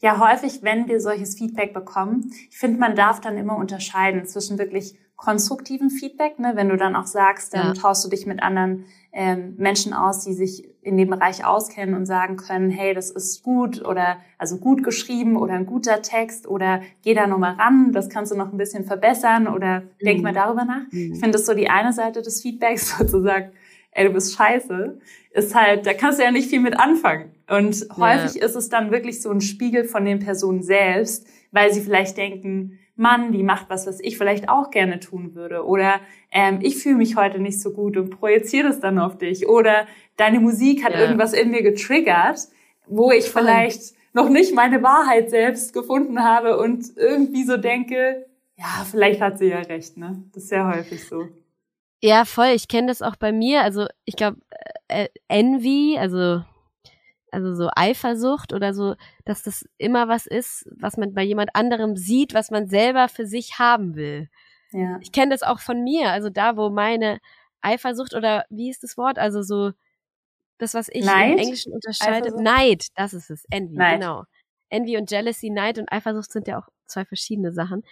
[0.00, 4.58] Ja, häufig, wenn wir solches Feedback bekommen, ich finde, man darf dann immer unterscheiden zwischen
[4.58, 6.52] wirklich konstruktiven Feedback, ne?
[6.54, 7.72] wenn du dann auch sagst, dann ja.
[7.74, 12.04] tauschst du dich mit anderen ähm, Menschen aus, die sich in dem Bereich auskennen und
[12.04, 16.82] sagen können, hey, das ist gut oder also gut geschrieben oder ein guter Text oder
[17.02, 20.04] geh da nochmal ran, das kannst du noch ein bisschen verbessern oder mhm.
[20.04, 20.90] denk mal darüber nach.
[20.90, 21.12] Mhm.
[21.14, 23.52] Ich finde das so die eine Seite des Feedbacks sozusagen,
[23.92, 24.98] ey, du bist scheiße,
[25.30, 27.30] ist halt, da kannst du ja nicht viel mit anfangen.
[27.48, 28.46] Und häufig ja.
[28.46, 32.78] ist es dann wirklich so ein Spiegel von den Personen selbst, weil sie vielleicht denken,
[32.96, 35.64] Mann, die macht was, was ich vielleicht auch gerne tun würde.
[35.66, 39.48] Oder ähm, ich fühle mich heute nicht so gut und projiziere das dann auf dich.
[39.48, 41.00] Oder deine Musik hat ja.
[41.00, 42.40] irgendwas in mir getriggert,
[42.86, 48.26] wo ich vielleicht noch nicht meine Wahrheit selbst gefunden habe und irgendwie so denke,
[48.56, 50.22] ja, vielleicht hat sie ja recht, ne?
[50.32, 51.26] Das ist ja häufig so.
[52.00, 52.52] Ja, voll.
[52.54, 53.62] Ich kenne das auch bei mir.
[53.62, 54.36] Also ich glaube,
[54.86, 56.42] äh, Envy, also
[57.34, 61.96] also so Eifersucht oder so, dass das immer was ist, was man bei jemand anderem
[61.96, 64.28] sieht, was man selber für sich haben will.
[64.72, 64.98] Ja.
[65.00, 67.20] Ich kenne das auch von mir, also da, wo meine
[67.60, 69.72] Eifersucht oder wie ist das Wort, also so
[70.58, 71.32] das, was ich Neid?
[71.32, 72.42] im Englischen unterscheide, Eifersucht?
[72.42, 74.00] Neid, das ist es, Envy, Neid.
[74.00, 74.24] genau.
[74.68, 77.82] Envy und Jealousy, Neid und Eifersucht sind ja auch zwei verschiedene Sachen.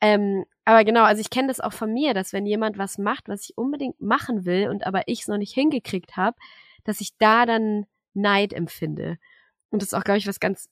[0.00, 3.28] Ähm, aber genau, also ich kenne das auch von mir, dass wenn jemand was macht,
[3.28, 6.36] was ich unbedingt machen will und aber ich es noch nicht hingekriegt habe,
[6.84, 9.18] dass ich da dann Neid empfinde.
[9.74, 10.70] Und das ist auch, glaube ich, was ganz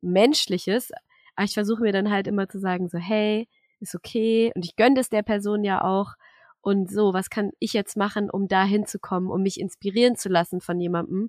[0.00, 0.90] Menschliches.
[1.36, 3.46] Aber ich versuche mir dann halt immer zu sagen, so, hey,
[3.78, 4.50] ist okay.
[4.54, 6.14] Und ich gönne das der Person ja auch.
[6.62, 10.62] und so, was kann ich jetzt machen, um da hinzukommen, um mich inspirieren zu lassen
[10.62, 11.28] von jemandem,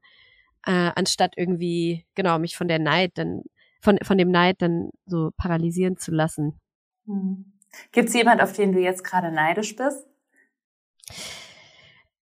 [0.66, 3.44] äh, anstatt irgendwie, genau, mich von der Neid dann,
[3.82, 6.58] von, von dem Neid dann so paralysieren zu lassen.
[7.06, 7.52] Hm.
[7.92, 10.08] Gibt es jemand, auf den du jetzt gerade neidisch bist?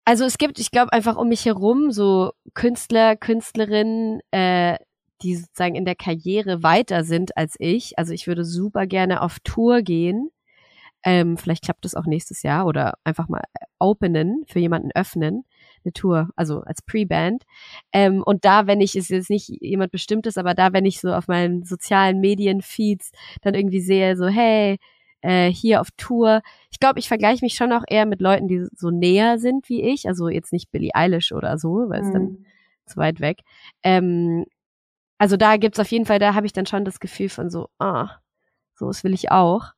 [0.05, 4.77] Also es gibt, ich glaube, einfach um mich herum so Künstler, Künstlerinnen, äh,
[5.23, 7.99] die sozusagen in der Karriere weiter sind als ich.
[7.99, 10.31] Also ich würde super gerne auf Tour gehen.
[11.05, 13.43] Ähm, vielleicht klappt das auch nächstes Jahr oder einfach mal
[13.79, 15.45] openen, für jemanden öffnen,
[15.85, 17.45] eine Tour, also als Pre-Band.
[17.93, 21.13] Ähm, und da, wenn ich, ist jetzt nicht jemand Bestimmtes, aber da, wenn ich so
[21.13, 23.13] auf meinen sozialen Medien-Feeds
[23.43, 24.79] dann irgendwie sehe, so, hey,
[25.25, 26.43] äh, hier auf Tour.
[26.71, 29.83] Ich glaube, ich vergleiche mich schon auch eher mit Leuten, die so näher sind wie
[29.83, 30.07] ich.
[30.07, 32.47] Also jetzt nicht Billie Eilish oder so, weil es dann mhm.
[32.87, 33.39] zu weit weg.
[33.83, 34.45] Ähm,
[35.19, 37.69] also da gibt's auf jeden Fall, da habe ich dann schon das Gefühl von so,
[37.79, 38.11] ah,
[38.75, 39.73] so das will ich auch.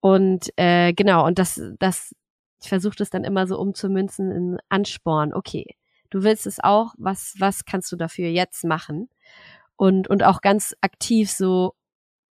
[0.00, 2.14] Und äh, genau, und das, das,
[2.62, 5.34] ich versuche das dann immer so umzumünzen in Ansporn.
[5.34, 5.66] Okay,
[6.10, 9.10] du willst es auch, was, was kannst du dafür jetzt machen?
[9.76, 11.74] Und, und auch ganz aktiv so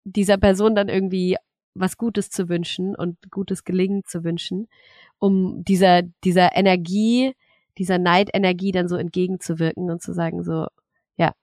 [0.06, 1.38] dieser Person dann irgendwie
[1.74, 4.68] was Gutes zu wünschen und gutes Gelingen zu wünschen,
[5.20, 7.34] um dieser, dieser Energie,
[7.78, 10.68] dieser Neidenergie dann so entgegenzuwirken und zu sagen so,
[11.18, 11.34] ja,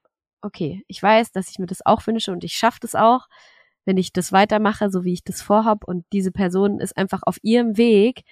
[0.43, 3.29] okay, ich weiß, dass ich mir das auch wünsche und ich schaffe das auch,
[3.85, 7.38] wenn ich das weitermache, so wie ich das vorhab und diese Person ist einfach auf
[7.43, 8.25] ihrem Weg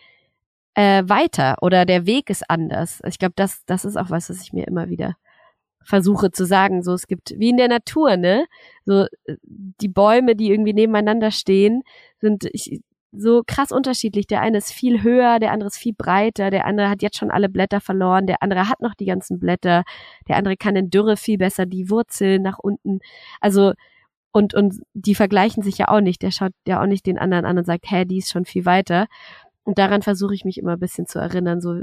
[0.74, 3.00] äh, weiter oder der Weg ist anders.
[3.06, 5.16] Ich glaube, das, das ist auch was, was ich mir immer wieder
[5.86, 6.82] versuche zu sagen.
[6.82, 8.46] So, es gibt wie in der Natur, ne?
[8.84, 11.82] So äh, die Bäume, die irgendwie nebeneinander stehen,
[12.20, 12.80] sind ich,
[13.12, 14.26] so krass unterschiedlich.
[14.26, 17.30] Der eine ist viel höher, der andere ist viel breiter, der andere hat jetzt schon
[17.30, 19.84] alle Blätter verloren, der andere hat noch die ganzen Blätter,
[20.28, 23.00] der andere kann in Dürre viel besser die Wurzeln nach unten.
[23.40, 23.72] Also
[24.32, 26.22] und und die vergleichen sich ja auch nicht.
[26.22, 28.66] Der schaut ja auch nicht den anderen an und sagt, hä, die ist schon viel
[28.66, 29.06] weiter.
[29.64, 31.60] Und daran versuche ich mich immer ein bisschen zu erinnern.
[31.60, 31.74] So,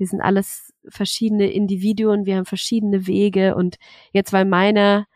[0.00, 3.76] wir sind alles verschiedene Individuen, wir haben verschiedene Wege und
[4.12, 5.06] jetzt, weil meiner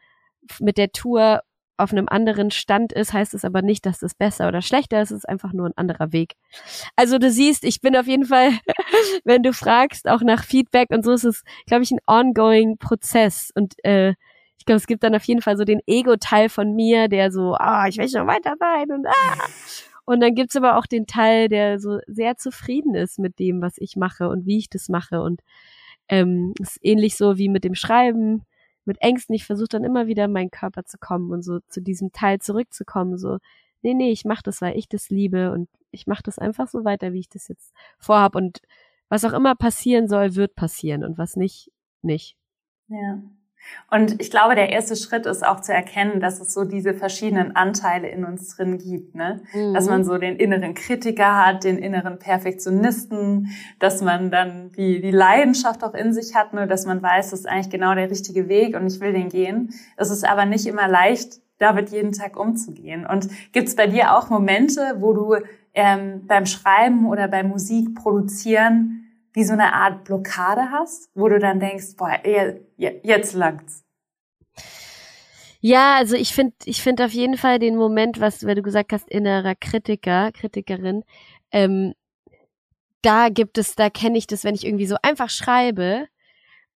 [0.61, 1.41] mit der Tour
[1.77, 5.11] auf einem anderen Stand ist, heißt es aber nicht, dass das besser oder schlechter ist,
[5.11, 6.35] es ist einfach nur ein anderer Weg.
[6.97, 8.51] Also du siehst, ich bin auf jeden Fall,
[9.25, 13.51] wenn du fragst, auch nach Feedback und so ist es, glaube ich, ein ongoing Prozess
[13.55, 14.15] und äh,
[14.59, 17.55] ich glaube, es gibt dann auf jeden Fall so den Ego-Teil von mir, der so,
[17.59, 19.47] ah, ich will noch weiter sein und ah.
[20.05, 23.79] Und dann gibt's aber auch den Teil, der so sehr zufrieden ist mit dem, was
[23.79, 25.23] ich mache und wie ich das mache.
[25.23, 25.41] Und
[26.09, 28.43] ähm, ist ähnlich so wie mit dem Schreiben,
[28.85, 29.35] mit Ängsten.
[29.35, 32.39] Ich versuche dann immer wieder in meinen Körper zu kommen und so zu diesem Teil
[32.41, 33.17] zurückzukommen.
[33.17, 33.39] So,
[33.83, 36.85] nee, nee, ich mache das, weil ich das liebe und ich mache das einfach so
[36.85, 38.37] weiter, wie ich das jetzt vorhab.
[38.37, 38.61] Und
[39.09, 41.71] was auch immer passieren soll, wird passieren und was nicht,
[42.03, 42.37] nicht.
[42.89, 43.23] Ja.
[43.91, 47.55] Und ich glaube, der erste Schritt ist auch zu erkennen, dass es so diese verschiedenen
[47.55, 49.43] Anteile in uns drin gibt, ne?
[49.53, 49.75] Mhm.
[49.75, 55.11] Dass man so den inneren Kritiker hat, den inneren Perfektionisten, dass man dann die, die
[55.11, 56.67] Leidenschaft auch in sich hat, ne?
[56.67, 59.73] dass man weiß, das ist eigentlich genau der richtige Weg und ich will den gehen.
[59.97, 63.07] Es ist aber nicht immer leicht, damit jeden Tag umzugehen.
[63.07, 65.37] Und gibt es bei dir auch Momente, wo du
[65.75, 69.04] ähm, beim Schreiben oder beim Musik produzieren
[69.35, 72.19] wie so eine Art Blockade hast, wo du dann denkst, boah,
[72.77, 73.85] jetzt langt's.
[75.61, 79.09] Ja, also ich finde, ich finde auf jeden Fall den Moment, was, du gesagt hast,
[79.09, 81.05] innerer Kritiker, Kritikerin,
[81.51, 81.95] ähm,
[83.03, 86.07] da gibt es, da kenne ich das, wenn ich irgendwie so einfach schreibe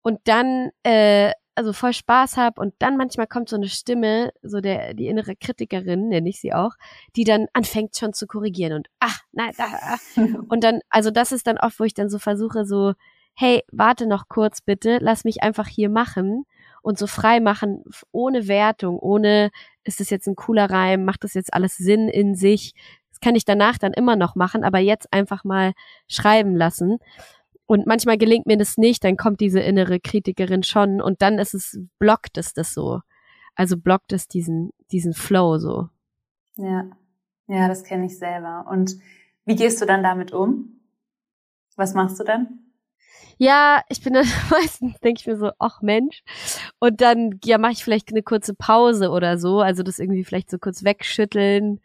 [0.02, 4.60] und dann äh, also voll Spaß habe und dann manchmal kommt so eine Stimme, so
[4.60, 6.72] der die innere Kritikerin, nenne ich sie auch,
[7.16, 9.98] die dann anfängt schon zu korrigieren und ach, nein, da, ah.
[10.48, 12.94] und dann also das ist dann oft, wo ich dann so versuche so
[13.34, 16.44] hey, warte noch kurz bitte, lass mich einfach hier machen
[16.82, 19.50] und so frei machen ohne Wertung, ohne
[19.84, 22.74] ist das jetzt ein cooler Reim, macht das jetzt alles Sinn in sich?
[23.10, 25.72] Das kann ich danach dann immer noch machen, aber jetzt einfach mal
[26.08, 26.98] schreiben lassen.
[27.68, 31.52] Und manchmal gelingt mir das nicht, dann kommt diese innere Kritikerin schon und dann ist
[31.52, 33.02] es, blockt es das so.
[33.54, 35.90] Also blockt es diesen, diesen Flow so.
[36.56, 36.90] Ja.
[37.46, 38.66] Ja, das kenne ich selber.
[38.70, 38.96] Und
[39.44, 40.80] wie gehst du dann damit um?
[41.76, 42.60] Was machst du dann?
[43.36, 46.22] Ja, ich bin dann meistens, denke ich mir so, ach Mensch.
[46.78, 49.60] Und dann, ja, mache ich vielleicht eine kurze Pause oder so.
[49.60, 51.80] Also das irgendwie vielleicht so kurz wegschütteln.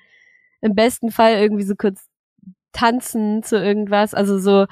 [0.62, 2.08] Im besten Fall irgendwie so kurz
[2.72, 4.14] tanzen zu irgendwas.
[4.14, 4.66] Also so,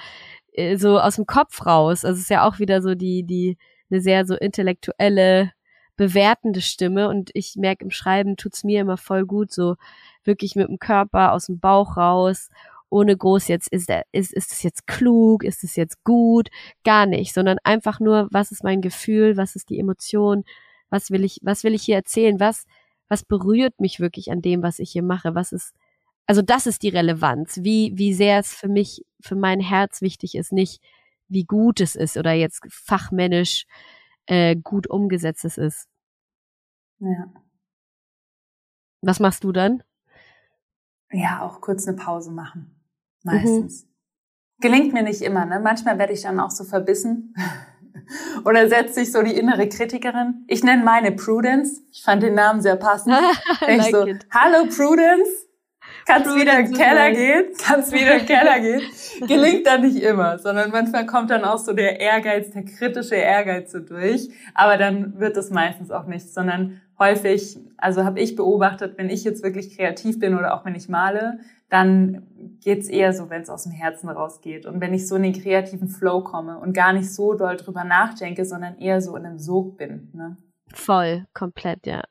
[0.53, 2.05] äh, so aus dem Kopf raus.
[2.05, 3.57] Also es ist ja auch wieder so die, die,
[3.89, 5.51] eine sehr so intellektuelle,
[5.97, 7.09] bewertende Stimme.
[7.09, 9.75] Und ich merke im Schreiben tut's mir immer voll gut, so
[10.23, 12.49] wirklich mit dem Körper aus dem Bauch raus,
[12.89, 16.49] ohne groß jetzt, ist, ist, ist es jetzt klug, ist es jetzt gut,
[16.83, 20.43] gar nicht, sondern einfach nur, was ist mein Gefühl, was ist die Emotion,
[20.89, 22.65] was will ich, was will ich hier erzählen, was,
[23.07, 25.73] was berührt mich wirklich an dem, was ich hier mache, was ist,
[26.31, 30.35] also das ist die Relevanz, wie, wie sehr es für mich, für mein Herz wichtig
[30.35, 30.81] ist, nicht
[31.27, 33.65] wie gut es ist oder jetzt fachmännisch
[34.27, 35.89] äh, gut umgesetzt es ist.
[36.99, 37.33] Ja.
[39.01, 39.83] Was machst du dann?
[41.11, 42.79] Ja, auch kurz eine Pause machen.
[43.23, 43.83] Meistens.
[43.83, 43.89] Mhm.
[44.61, 45.59] Gelingt mir nicht immer, ne?
[45.59, 47.35] Manchmal werde ich dann auch so verbissen.
[48.45, 50.45] Oder setzt sich so die innere Kritikerin.
[50.47, 51.81] Ich nenne meine Prudence.
[51.91, 53.17] Ich fand den Namen sehr passend.
[53.67, 54.25] ich like so, it.
[54.31, 55.50] hallo Prudence.
[56.05, 58.81] Kannst wieder in den Keller gehen, kannst wieder in den Keller gehen.
[59.27, 63.71] Gelingt dann nicht immer, sondern manchmal kommt dann auch so der Ehrgeiz, der kritische Ehrgeiz
[63.71, 64.29] so durch.
[64.53, 69.23] Aber dann wird es meistens auch nichts, sondern häufig, also habe ich beobachtet, wenn ich
[69.23, 72.27] jetzt wirklich kreativ bin oder auch wenn ich male, dann
[72.61, 74.65] geht's eher so, wenn es aus dem Herzen rausgeht.
[74.65, 77.83] Und wenn ich so in den kreativen Flow komme und gar nicht so doll drüber
[77.83, 80.11] nachdenke, sondern eher so in einem Sog bin.
[80.13, 80.37] Ne?
[80.73, 82.03] Voll, komplett, ja.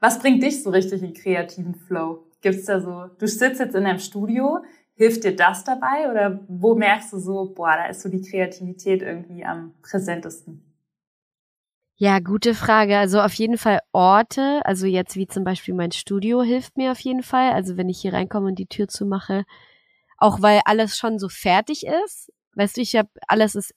[0.00, 2.26] Was bringt dich so richtig in kreativen Flow?
[2.40, 6.74] Gibt's da so, du sitzt jetzt in deinem Studio, hilft dir das dabei oder wo
[6.74, 10.62] merkst du so, boah, da ist so die Kreativität irgendwie am präsentesten?
[11.96, 12.96] Ja, gute Frage.
[12.96, 17.00] Also auf jeden Fall Orte, also jetzt wie zum Beispiel mein Studio hilft mir auf
[17.00, 17.52] jeden Fall.
[17.52, 19.44] Also wenn ich hier reinkomme und die Tür zumache,
[20.16, 22.32] auch weil alles schon so fertig ist.
[22.54, 23.74] Weißt du, ich habe alles ist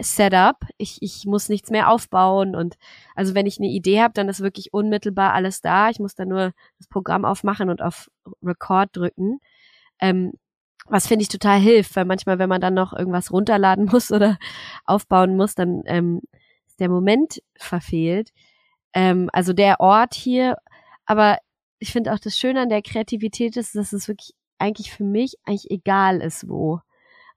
[0.00, 0.56] Setup.
[0.78, 2.76] Ich, ich muss nichts mehr aufbauen und
[3.14, 5.90] also wenn ich eine Idee habe, dann ist wirklich unmittelbar alles da.
[5.90, 8.10] Ich muss dann nur das Programm aufmachen und auf
[8.42, 9.40] Record drücken.
[10.00, 10.32] Ähm,
[10.86, 14.38] was finde ich total hilft, weil manchmal, wenn man dann noch irgendwas runterladen muss oder
[14.84, 16.22] aufbauen muss, dann ähm,
[16.66, 18.32] ist der Moment verfehlt.
[18.94, 20.56] Ähm, also der Ort hier,
[21.06, 21.38] aber
[21.78, 25.34] ich finde auch das Schöne an der Kreativität ist, dass es wirklich eigentlich für mich
[25.44, 26.80] eigentlich egal ist, wo.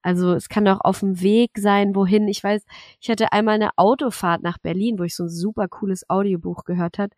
[0.05, 2.27] Also es kann auch auf dem Weg sein, wohin.
[2.27, 2.63] Ich weiß,
[3.01, 6.99] ich hatte einmal eine Autofahrt nach Berlin, wo ich so ein super cooles Audiobuch gehört
[6.99, 7.13] hat.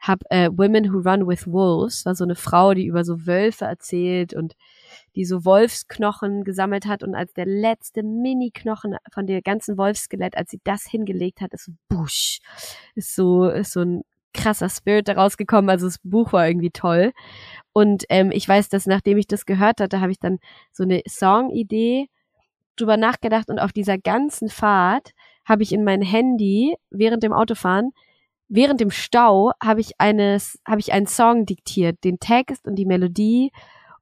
[0.00, 3.66] Hab äh, Women Who Run with Wolves, war so eine Frau, die über so Wölfe
[3.66, 4.56] erzählt und
[5.14, 10.50] die so Wolfsknochen gesammelt hat und als der letzte Mini-Knochen von der ganzen Wolfsskelett, als
[10.50, 12.40] sie das hingelegt hat, ist so busch,
[12.96, 14.02] ist so, ist so ein
[14.38, 15.68] krasser Spirit daraus gekommen.
[15.68, 17.12] Also das Buch war irgendwie toll.
[17.72, 20.38] Und ähm, ich weiß, dass nachdem ich das gehört hatte, habe ich dann
[20.72, 22.08] so eine Song-Idee
[22.76, 25.10] drüber nachgedacht und auf dieser ganzen Fahrt
[25.44, 27.90] habe ich in mein Handy während dem Autofahren,
[28.48, 32.86] während dem Stau, habe ich eines, habe ich einen Song diktiert, den Text und die
[32.86, 33.50] Melodie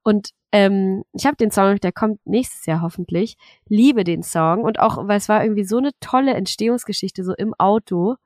[0.03, 3.37] und ähm, ich habe den Song, der kommt nächstes Jahr hoffentlich,
[3.69, 7.55] liebe den Song und auch, weil es war irgendwie so eine tolle Entstehungsgeschichte so im
[7.55, 8.17] Auto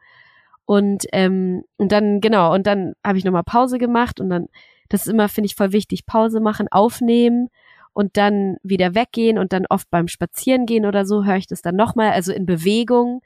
[0.70, 4.46] und ähm, und dann genau und dann habe ich nochmal Pause gemacht und dann
[4.88, 6.06] das ist immer, finde ich, voll wichtig.
[6.06, 7.48] Pause machen, aufnehmen
[7.92, 11.74] und dann wieder weggehen und dann oft beim Spazierengehen oder so höre ich das dann
[11.74, 12.12] nochmal.
[12.12, 13.20] Also in Bewegung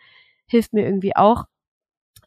[0.47, 1.45] hilft mir irgendwie auch.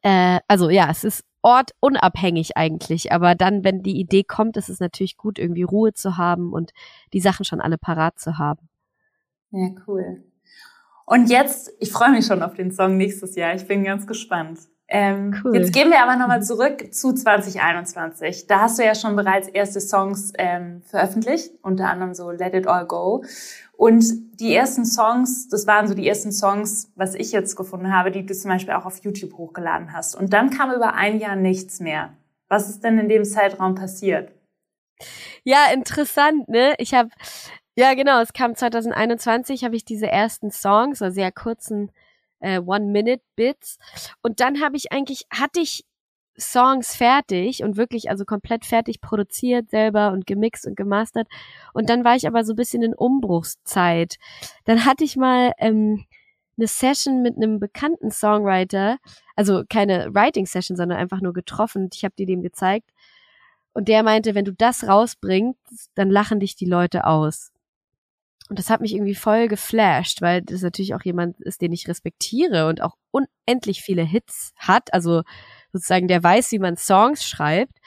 [0.03, 4.79] Äh, also ja, es ist ortunabhängig eigentlich, aber dann, wenn die Idee kommt, ist es
[4.79, 6.73] natürlich gut, irgendwie Ruhe zu haben und
[7.13, 8.69] die Sachen schon alle parat zu haben.
[9.49, 10.23] Ja, cool.
[11.07, 13.55] Und jetzt, ich freue mich schon auf den Song nächstes Jahr.
[13.55, 14.59] Ich bin ganz gespannt.
[14.89, 15.57] Ähm, cool.
[15.57, 18.47] Jetzt gehen wir aber nochmal zurück zu 2021.
[18.47, 22.67] Da hast du ja schon bereits erste Songs ähm, veröffentlicht, unter anderem so Let It
[22.67, 23.23] All Go.
[23.75, 28.11] Und die ersten Songs, das waren so die ersten Songs, was ich jetzt gefunden habe,
[28.11, 30.15] die du zum Beispiel auch auf YouTube hochgeladen hast.
[30.15, 32.13] Und dann kam über ein Jahr nichts mehr.
[32.47, 34.31] Was ist denn in dem Zeitraum passiert?
[35.43, 36.75] Ja, interessant, ne?
[36.79, 37.09] Ich habe,
[37.75, 41.91] ja genau, es kam 2021, habe ich diese ersten Songs, also sehr kurzen
[42.39, 43.77] äh, One-Minute-Bits.
[44.21, 45.85] Und dann habe ich eigentlich, hatte ich
[46.39, 51.27] Songs fertig und wirklich also komplett fertig produziert selber und gemixt und gemastert.
[51.73, 54.17] Und dann war ich aber so ein bisschen in Umbruchszeit.
[54.65, 56.05] Dann hatte ich mal ähm,
[56.57, 58.97] eine Session mit einem bekannten Songwriter,
[59.35, 61.89] also keine Writing-Session, sondern einfach nur getroffen.
[61.93, 62.91] Ich habe dir dem gezeigt.
[63.73, 67.51] Und der meinte, wenn du das rausbringst, dann lachen dich die Leute aus.
[68.49, 71.87] Und das hat mich irgendwie voll geflasht, weil das natürlich auch jemand ist, den ich
[71.87, 74.93] respektiere und auch unendlich viele Hits hat.
[74.93, 75.23] Also
[75.73, 77.77] sozusagen, der weiß, wie man Songs schreibt.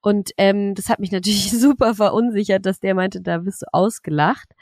[0.00, 4.52] Und ähm, das hat mich natürlich super verunsichert, dass der meinte, da bist du ausgelacht.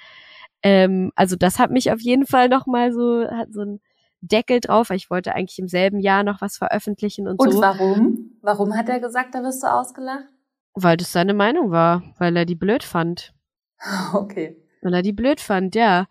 [0.63, 3.81] Ähm, also das hat mich auf jeden Fall nochmal so, hat so ein
[4.21, 7.57] Deckel drauf, weil ich wollte eigentlich im selben Jahr noch was veröffentlichen und, und so.
[7.57, 8.31] Und warum?
[8.43, 10.27] Warum hat er gesagt, da wirst du ausgelacht?
[10.75, 13.33] Weil das seine Meinung war, weil er die blöd fand.
[14.13, 14.57] Okay.
[14.83, 16.07] Weil er die blöd fand, ja.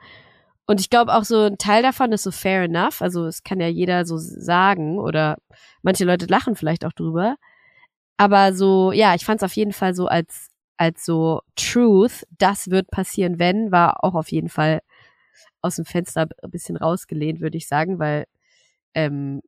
[0.66, 3.02] Und ich glaube auch so ein Teil davon ist so fair enough.
[3.02, 5.38] Also es kann ja jeder so sagen oder
[5.82, 7.38] manche Leute lachen vielleicht auch drüber.
[8.18, 12.70] Aber so, ja, ich fand es auf jeden Fall so als, als so Truth, das
[12.70, 14.82] wird passieren, wenn, war auch auf jeden Fall
[15.62, 18.26] aus dem Fenster ein bisschen rausgelehnt, würde ich sagen, weil,
[18.94, 19.42] ähm,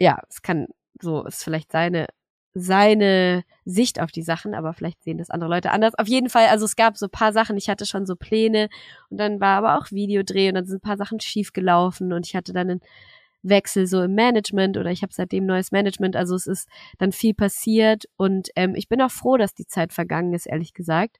[0.00, 0.68] ja, es kann
[1.00, 2.06] so, ist vielleicht seine
[2.54, 5.94] seine Sicht auf die Sachen, aber vielleicht sehen das andere Leute anders.
[5.96, 8.68] Auf jeden Fall, also es gab so paar Sachen, ich hatte schon so Pläne
[9.10, 12.26] und dann war aber auch Videodreh und dann sind ein paar Sachen schief gelaufen und
[12.26, 12.80] ich hatte dann einen
[13.42, 17.34] Wechsel so im Management oder ich habe seitdem neues Management, also es ist dann viel
[17.34, 21.18] passiert und ähm, ich bin auch froh, dass die Zeit vergangen ist, ehrlich gesagt.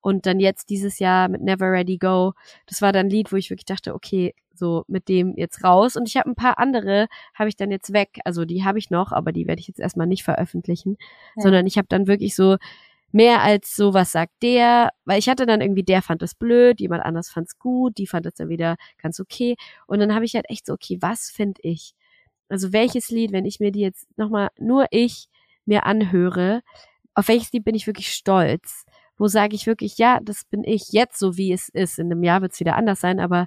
[0.00, 2.34] Und dann jetzt dieses Jahr mit Never Ready Go,
[2.66, 5.96] das war dann ein Lied, wo ich wirklich dachte, okay, so mit dem jetzt raus.
[5.96, 8.18] Und ich habe ein paar andere, habe ich dann jetzt weg.
[8.24, 10.96] Also die habe ich noch, aber die werde ich jetzt erstmal nicht veröffentlichen,
[11.36, 11.42] ja.
[11.42, 12.56] sondern ich habe dann wirklich so
[13.14, 16.80] mehr als so, was sagt der, weil ich hatte dann irgendwie, der fand es blöd,
[16.80, 19.54] jemand anders fand es gut, die fand es dann wieder ganz okay.
[19.86, 21.94] Und dann habe ich halt echt so, okay, was finde ich?
[22.48, 25.28] Also welches Lied, wenn ich mir die jetzt nochmal, nur ich
[25.64, 26.62] mir anhöre,
[27.14, 28.84] auf welches Lied bin ich wirklich stolz?
[29.16, 32.00] Wo sage ich wirklich, ja, das bin ich jetzt so, wie es ist.
[32.00, 33.46] In einem Jahr wird es wieder anders sein, aber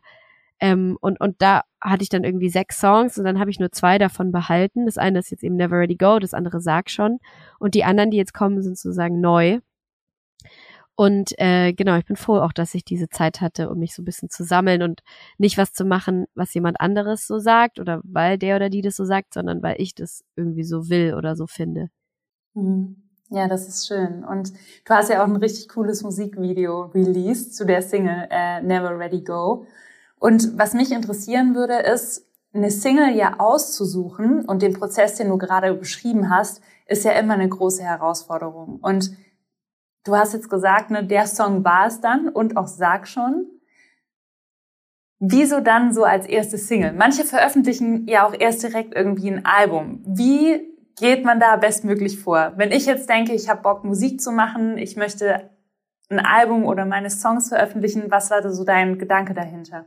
[0.60, 3.72] ähm, und, und da hatte ich dann irgendwie sechs Songs und dann habe ich nur
[3.72, 4.86] zwei davon behalten.
[4.86, 7.20] Das eine ist jetzt eben Never Ready Go, das andere Sag schon.
[7.60, 9.60] Und die anderen, die jetzt kommen, sind sozusagen neu.
[10.96, 14.02] Und äh, genau, ich bin froh auch, dass ich diese Zeit hatte, um mich so
[14.02, 15.04] ein bisschen zu sammeln und
[15.38, 18.96] nicht was zu machen, was jemand anderes so sagt oder weil der oder die das
[18.96, 21.90] so sagt, sondern weil ich das irgendwie so will oder so finde.
[22.56, 23.04] Mhm.
[23.30, 24.24] Ja, das ist schön.
[24.24, 28.98] Und du hast ja auch ein richtig cooles Musikvideo released zu der Single äh, Never
[28.98, 29.68] Ready Go.
[30.20, 35.38] Und was mich interessieren würde, ist, eine Single ja auszusuchen und den Prozess, den du
[35.38, 38.80] gerade beschrieben hast, ist ja immer eine große Herausforderung.
[38.82, 39.12] Und
[40.06, 43.48] du hast jetzt gesagt, ne, der Song war es dann und auch Sag schon.
[45.20, 46.94] Wieso dann so als erste Single?
[46.94, 50.02] Manche veröffentlichen ja auch erst direkt irgendwie ein Album.
[50.06, 52.54] Wie geht man da bestmöglich vor?
[52.56, 55.50] Wenn ich jetzt denke, ich habe Bock, Musik zu machen, ich möchte
[56.10, 59.86] ein Album oder meine Songs veröffentlichen, was war da so dein Gedanke dahinter?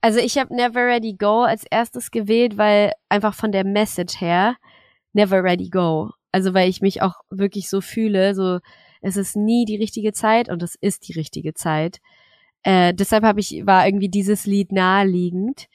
[0.00, 4.56] Also ich habe Never Ready Go als erstes gewählt, weil einfach von der Message her
[5.12, 6.10] Never Ready Go.
[6.32, 8.60] Also weil ich mich auch wirklich so fühle, so
[9.00, 11.98] es ist nie die richtige Zeit und es ist die richtige Zeit.
[12.62, 15.66] Äh, deshalb habe ich war irgendwie dieses Lied naheliegend.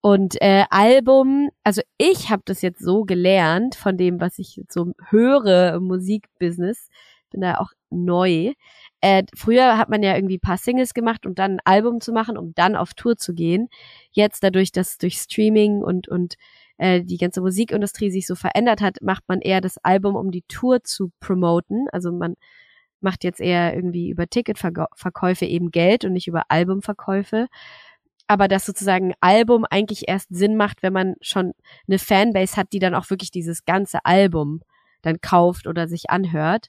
[0.00, 4.92] Und äh, Album, also ich habe das jetzt so gelernt von dem, was ich so
[5.08, 6.90] höre im Musikbusiness,
[7.30, 8.52] bin da auch neu,
[9.04, 12.38] äh, früher hat man ja irgendwie paar Singles gemacht und dann ein Album zu machen,
[12.38, 13.68] um dann auf Tour zu gehen.
[14.12, 16.36] Jetzt dadurch, dass durch Streaming und und
[16.78, 20.40] äh, die ganze Musikindustrie sich so verändert hat, macht man eher das Album, um die
[20.48, 21.86] Tour zu promoten.
[21.92, 22.36] Also man
[23.02, 27.48] macht jetzt eher irgendwie über Ticketverkäufe eben Geld und nicht über Albumverkäufe.
[28.26, 31.52] Aber dass sozusagen ein Album eigentlich erst Sinn macht, wenn man schon
[31.86, 34.62] eine Fanbase hat, die dann auch wirklich dieses ganze Album
[35.04, 36.68] dann kauft oder sich anhört.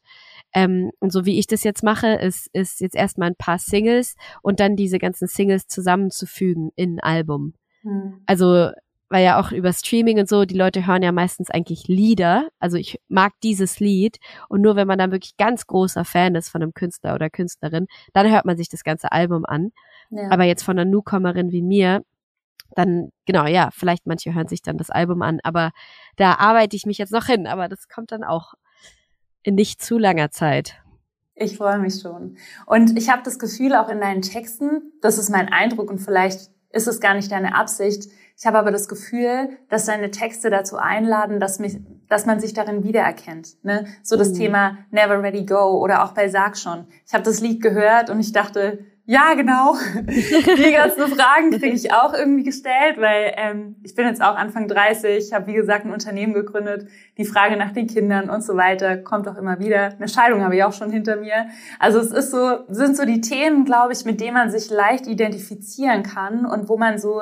[0.53, 4.15] Ähm, und so wie ich das jetzt mache, ist, ist jetzt erstmal ein paar Singles
[4.41, 7.53] und dann diese ganzen Singles zusammenzufügen in ein Album.
[7.83, 8.21] Mhm.
[8.25, 8.71] Also,
[9.09, 12.49] weil ja auch über Streaming und so, die Leute hören ja meistens eigentlich Lieder.
[12.59, 14.17] Also ich mag dieses Lied
[14.49, 17.85] und nur wenn man dann wirklich ganz großer Fan ist von einem Künstler oder Künstlerin,
[18.13, 19.71] dann hört man sich das ganze Album an.
[20.09, 20.31] Ja.
[20.31, 22.03] Aber jetzt von einer Newcomerin wie mir,
[22.75, 25.71] dann, genau, ja, vielleicht manche hören sich dann das Album an, aber
[26.17, 28.53] da arbeite ich mich jetzt noch hin, aber das kommt dann auch
[29.43, 30.81] in nicht zu langer Zeit.
[31.35, 32.37] Ich freue mich schon.
[32.65, 36.49] Und ich habe das Gefühl auch in deinen Texten, das ist mein Eindruck und vielleicht
[36.71, 38.09] ist es gar nicht deine Absicht.
[38.37, 41.77] Ich habe aber das Gefühl, dass deine Texte dazu einladen, dass, mich,
[42.09, 43.63] dass man sich darin wiedererkennt.
[43.63, 43.85] Ne?
[44.03, 44.35] So das mhm.
[44.35, 46.87] Thema Never Ready Go oder auch bei Sag schon.
[47.05, 49.75] Ich habe das Lied gehört und ich dachte, ja, genau.
[50.07, 54.67] Die ganzen Fragen kriege ich auch irgendwie gestellt, weil ähm, ich bin jetzt auch Anfang
[54.67, 56.87] 30, habe wie gesagt ein Unternehmen gegründet.
[57.19, 59.93] Die Frage nach den Kindern und so weiter kommt auch immer wieder.
[59.93, 61.45] Eine Scheidung habe ich auch schon hinter mir.
[61.77, 65.05] Also es ist so, sind so die Themen, glaube ich, mit denen man sich leicht
[65.05, 67.21] identifizieren kann und wo man so,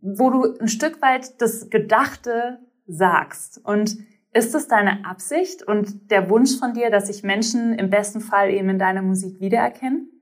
[0.00, 3.60] wo du ein Stück weit das Gedachte sagst.
[3.64, 3.96] Und
[4.32, 8.50] ist es deine Absicht und der Wunsch von dir, dass sich Menschen im besten Fall
[8.50, 10.12] eben in deiner Musik wiedererkennen?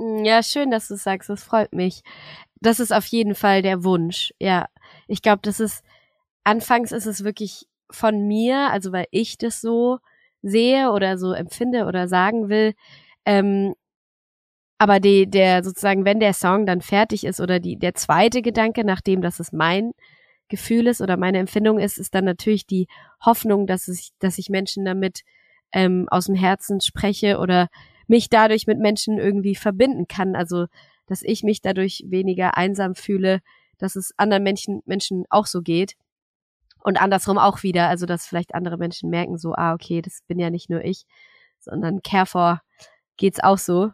[0.00, 1.28] Mm, ja, schön, dass du sagst.
[1.28, 2.02] Das freut mich.
[2.60, 4.32] Das ist auf jeden Fall der Wunsch.
[4.40, 4.68] Ja,
[5.08, 5.84] ich glaube, das ist
[6.44, 9.98] anfangs ist es wirklich von mir, also weil ich das so
[10.42, 12.74] sehe oder so empfinde oder sagen will.
[13.26, 13.74] Ähm,
[14.78, 18.84] aber die, der sozusagen, wenn der Song dann fertig ist oder die, der zweite Gedanke,
[18.84, 19.92] nachdem das es mein
[20.48, 22.88] Gefühl ist oder meine Empfindung ist, ist dann natürlich die
[23.24, 25.22] Hoffnung, dass ich, dass ich Menschen damit
[25.72, 27.68] ähm, aus dem Herzen spreche oder
[28.10, 30.34] mich dadurch mit Menschen irgendwie verbinden kann.
[30.34, 30.66] Also,
[31.06, 33.40] dass ich mich dadurch weniger einsam fühle,
[33.78, 35.94] dass es anderen Menschen, Menschen auch so geht.
[36.82, 37.88] Und andersrum auch wieder.
[37.88, 41.04] Also, dass vielleicht andere Menschen merken so, ah, okay, das bin ja nicht nur ich,
[41.60, 42.58] sondern Careful
[43.16, 43.92] geht's auch so.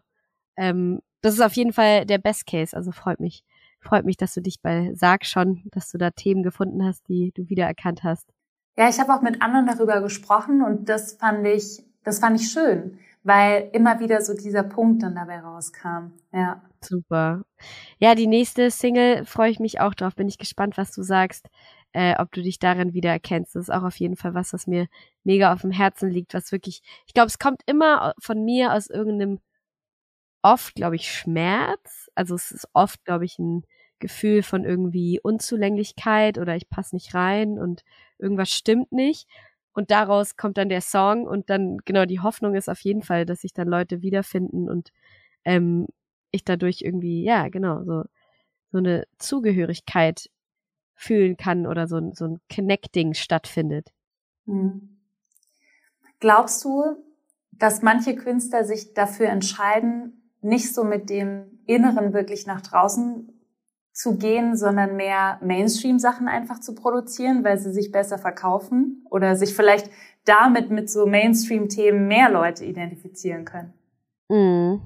[0.56, 2.74] Ähm, das ist auf jeden Fall der Best Case.
[2.74, 3.44] Also freut mich,
[3.80, 7.32] freut mich, dass du dich bei Sag schon, dass du da Themen gefunden hast, die
[7.34, 8.32] du wiedererkannt hast.
[8.78, 12.50] Ja, ich habe auch mit anderen darüber gesprochen und das fand ich, das fand ich
[12.50, 16.12] schön, weil immer wieder so dieser Punkt dann dabei rauskam.
[16.33, 16.62] Ja.
[16.81, 17.43] Super.
[17.99, 20.14] Ja, die nächste Single freue ich mich auch drauf.
[20.14, 21.49] Bin ich gespannt, was du sagst,
[21.93, 23.57] äh, ob du dich darin wieder erkennst.
[23.57, 24.87] Das ist auch auf jeden Fall was, was mir
[25.24, 28.89] mega auf dem Herzen liegt, was wirklich, ich glaube, es kommt immer von mir aus
[28.89, 29.41] irgendeinem
[30.43, 32.09] oft, glaube ich, Schmerz.
[32.14, 33.64] Also es ist oft, glaube ich, ein
[33.99, 37.83] Gefühl von irgendwie Unzulänglichkeit oder ich passe nicht rein und
[38.18, 39.27] irgendwas stimmt nicht.
[39.77, 43.27] Und daraus kommt dann der Song und dann, genau, die Hoffnung ist auf jeden Fall,
[43.27, 44.91] dass sich dann Leute wiederfinden und
[45.45, 45.87] ähm,
[46.31, 48.05] ich dadurch irgendwie, ja, genau, so,
[48.72, 50.31] so eine Zugehörigkeit
[50.95, 53.93] fühlen kann oder so, so ein Connecting stattfindet.
[54.47, 54.97] Hm.
[56.20, 56.97] Glaubst du,
[57.53, 63.36] dass manche Künstler sich dafür entscheiden, nicht so mit dem Inneren wirklich nach draußen
[63.97, 69.55] zu gehen, sondern mehr Mainstream-Sachen einfach zu produzieren, weil sie sich besser verkaufen oder sich
[69.55, 69.90] vielleicht
[70.26, 73.72] damit mit so Mainstream-Themen mehr Leute identifizieren können?
[74.28, 74.82] Mhm.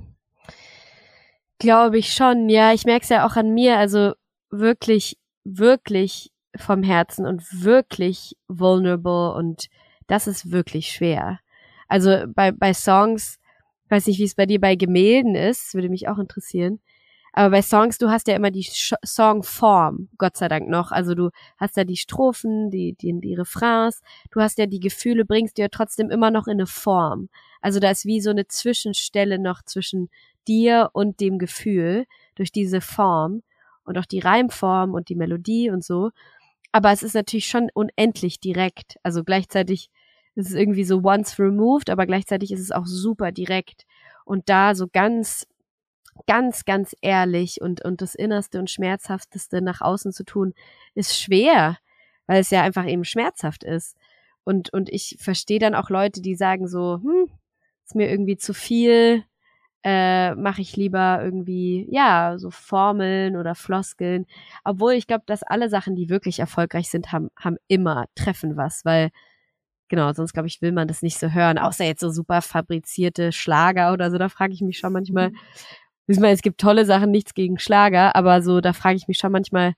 [1.59, 2.73] Glaube ich schon, ja.
[2.73, 4.13] Ich merke es ja auch an mir, also
[4.49, 9.67] wirklich, wirklich vom Herzen und wirklich vulnerable und
[10.07, 11.41] das ist wirklich schwer.
[11.89, 13.41] Also bei, bei Songs,
[13.89, 16.81] weiß nicht, wie es bei dir bei Gemälden ist, würde mich auch interessieren.
[17.33, 18.67] Aber bei Songs, du hast ja immer die
[19.05, 20.91] Songform, Gott sei Dank noch.
[20.91, 25.25] Also du hast ja die Strophen, die, die, die Refrains, du hast ja die Gefühle,
[25.25, 27.29] bringst dir ja trotzdem immer noch in eine Form.
[27.61, 30.09] Also da ist wie so eine Zwischenstelle noch zwischen
[30.49, 33.43] dir und dem Gefühl durch diese Form
[33.85, 36.11] und auch die Reimform und die Melodie und so.
[36.73, 38.99] Aber es ist natürlich schon unendlich direkt.
[39.03, 39.91] Also gleichzeitig
[40.35, 43.85] ist es irgendwie so once removed, aber gleichzeitig ist es auch super direkt.
[44.25, 45.47] Und da so ganz
[46.27, 50.55] ganz, ganz ehrlich und, und das Innerste und Schmerzhafteste nach außen zu tun,
[50.95, 51.79] ist schwer,
[52.27, 53.97] weil es ja einfach eben schmerzhaft ist.
[54.45, 57.31] Und, und ich verstehe dann auch Leute, die sagen so, hm,
[57.87, 59.25] ist mir irgendwie zu viel,
[59.83, 64.27] äh, mache ich lieber irgendwie, ja, so Formeln oder Floskeln.
[64.65, 68.85] Obwohl ich glaube, dass alle Sachen, die wirklich erfolgreich sind, haben, haben immer, treffen was,
[68.85, 69.11] weil
[69.89, 71.59] genau, sonst glaube ich, will man das nicht so hören.
[71.59, 75.33] Außer jetzt so super fabrizierte Schlager oder so, da frage ich mich schon manchmal,
[76.11, 79.19] ich meine, es gibt tolle Sachen, nichts gegen Schlager, aber so, da frage ich mich
[79.19, 79.75] schon manchmal,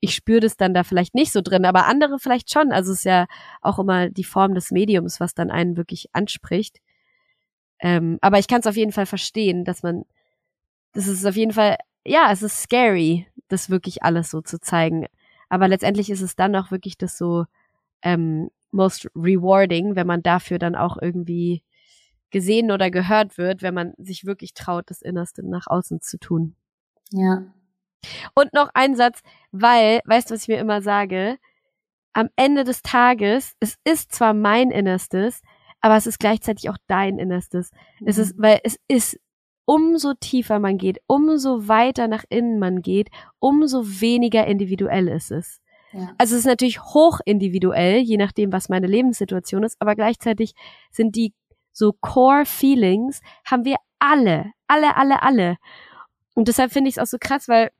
[0.00, 2.72] ich spüre das dann da vielleicht nicht so drin, aber andere vielleicht schon.
[2.72, 3.26] Also es ist ja
[3.62, 6.78] auch immer die Form des Mediums, was dann einen wirklich anspricht.
[7.80, 10.04] Ähm, aber ich kann es auf jeden Fall verstehen, dass man,
[10.92, 15.06] das ist auf jeden Fall, ja, es ist scary, das wirklich alles so zu zeigen.
[15.48, 17.46] Aber letztendlich ist es dann auch wirklich das so
[18.02, 21.62] ähm, most rewarding, wenn man dafür dann auch irgendwie
[22.30, 26.54] gesehen oder gehört wird, wenn man sich wirklich traut, das Innerste nach außen zu tun.
[27.10, 27.52] Ja.
[28.34, 29.20] Und noch ein Satz,
[29.50, 31.38] weil, weißt du, was ich mir immer sage?
[32.12, 35.42] Am Ende des Tages, es ist zwar mein Innerstes,
[35.80, 37.70] aber es ist gleichzeitig auch dein Innerstes.
[38.00, 38.08] Mhm.
[38.08, 38.42] Es ist, mhm.
[38.42, 39.18] weil es ist,
[39.64, 45.60] umso tiefer man geht, umso weiter nach innen man geht, umso weniger individuell ist es.
[45.92, 46.14] Ja.
[46.18, 50.54] Also es ist natürlich hoch individuell, je nachdem, was meine Lebenssituation ist, aber gleichzeitig
[50.90, 51.32] sind die
[51.78, 55.56] so Core Feelings haben wir alle, alle, alle, alle.
[56.34, 57.70] Und deshalb finde ich es auch so krass, weil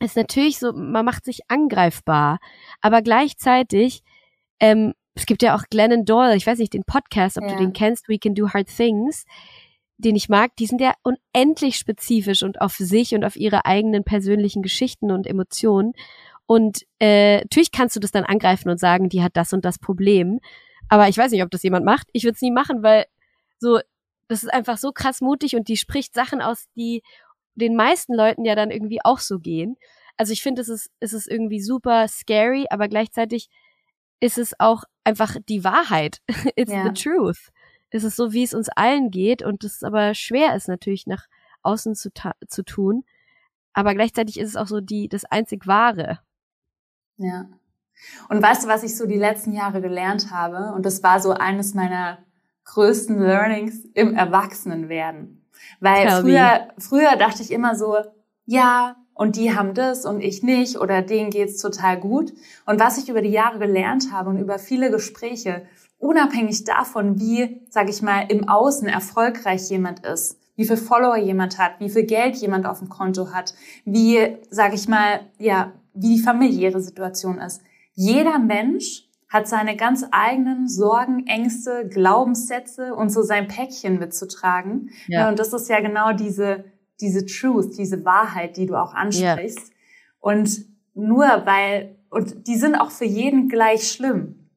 [0.00, 2.38] es natürlich so, man macht sich angreifbar,
[2.80, 4.02] aber gleichzeitig,
[4.60, 7.52] ähm, es gibt ja auch Glennon Doyle, ich weiß nicht, den Podcast, ob ja.
[7.52, 9.24] du den kennst, We Can Do Hard Things,
[9.96, 14.04] den ich mag, die sind ja unendlich spezifisch und auf sich und auf ihre eigenen
[14.04, 15.94] persönlichen Geschichten und Emotionen.
[16.44, 19.78] Und äh, natürlich kannst du das dann angreifen und sagen, die hat das und das
[19.78, 20.40] Problem.
[20.88, 22.08] Aber ich weiß nicht, ob das jemand macht.
[22.12, 23.06] Ich würde es nie machen, weil
[23.58, 23.80] so,
[24.28, 27.02] das ist einfach so krass mutig und die spricht Sachen aus, die
[27.54, 29.76] den meisten Leuten ja dann irgendwie auch so gehen.
[30.16, 33.48] Also ich finde, es ist, es ist irgendwie super scary, aber gleichzeitig
[34.20, 36.20] ist es auch einfach die Wahrheit.
[36.56, 36.84] It's ja.
[36.84, 37.50] the truth.
[37.90, 41.26] Es ist so, wie es uns allen geht und es aber schwer ist natürlich nach
[41.62, 42.10] außen zu,
[42.48, 43.04] zu tun.
[43.72, 46.20] Aber gleichzeitig ist es auch so die, das einzig Wahre.
[47.18, 47.48] Ja.
[48.28, 50.72] Und weißt du, was ich so die letzten Jahre gelernt habe?
[50.74, 52.18] Und das war so eines meiner
[52.66, 55.44] größten Learnings im Erwachsenenwerden.
[55.80, 57.96] Weil Tell früher, früher dachte ich immer so,
[58.44, 62.34] ja, und die haben das und ich nicht oder denen geht's total gut.
[62.66, 65.66] Und was ich über die Jahre gelernt habe und über viele Gespräche,
[65.98, 71.58] unabhängig davon, wie, sag ich mal, im Außen erfolgreich jemand ist, wie viel Follower jemand
[71.58, 73.54] hat, wie viel Geld jemand auf dem Konto hat,
[73.84, 77.62] wie, sag ich mal, ja, wie die familiäre Situation ist.
[77.94, 84.90] Jeder Mensch hat seine ganz eigenen Sorgen, Ängste, Glaubenssätze und so sein Päckchen mitzutragen.
[85.08, 85.28] Ja.
[85.28, 86.64] Und das ist ja genau diese,
[87.00, 89.68] diese Truth, diese Wahrheit, die du auch ansprichst.
[89.68, 89.74] Ja.
[90.20, 90.64] Und
[90.94, 94.50] nur weil, und die sind auch für jeden gleich schlimm.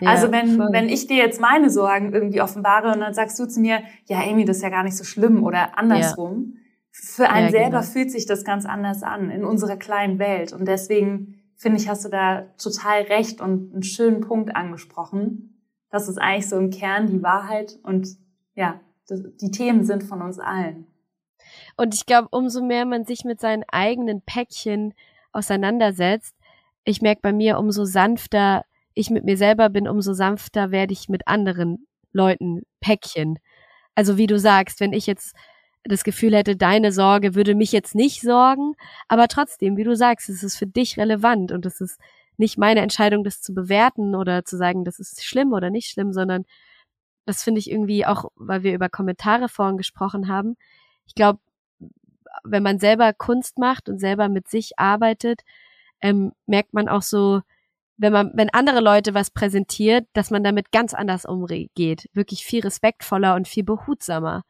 [0.00, 3.46] Ja, also wenn, wenn ich dir jetzt meine Sorgen irgendwie offenbare und dann sagst du
[3.46, 6.56] zu mir, ja, Amy, das ist ja gar nicht so schlimm oder andersrum.
[6.90, 7.82] Für einen selber genau.
[7.82, 10.52] fühlt sich das ganz anders an in unserer kleinen Welt.
[10.52, 15.62] Und deswegen finde ich, hast du da total recht und einen schönen Punkt angesprochen.
[15.90, 18.08] Das ist eigentlich so im Kern die Wahrheit und
[18.54, 20.86] ja, die Themen sind von uns allen.
[21.76, 24.94] Und ich glaube, umso mehr man sich mit seinen eigenen Päckchen
[25.32, 26.34] auseinandersetzt,
[26.84, 31.08] ich merke bei mir, umso sanfter ich mit mir selber bin, umso sanfter werde ich
[31.08, 33.38] mit anderen Leuten Päckchen.
[33.94, 35.36] Also wie du sagst, wenn ich jetzt
[35.84, 38.74] das Gefühl hätte, deine Sorge würde mich jetzt nicht sorgen,
[39.08, 42.00] aber trotzdem, wie du sagst, es ist für dich relevant und es ist
[42.36, 46.12] nicht meine Entscheidung, das zu bewerten oder zu sagen, das ist schlimm oder nicht schlimm,
[46.12, 46.44] sondern
[47.26, 50.56] das finde ich irgendwie auch, weil wir über Kommentare vorhin gesprochen haben.
[51.06, 51.40] Ich glaube,
[52.44, 55.42] wenn man selber Kunst macht und selber mit sich arbeitet,
[56.00, 57.42] ähm, merkt man auch so,
[57.96, 62.08] wenn man, wenn andere Leute was präsentiert, dass man damit ganz anders umgeht.
[62.12, 64.42] Wirklich viel respektvoller und viel behutsamer.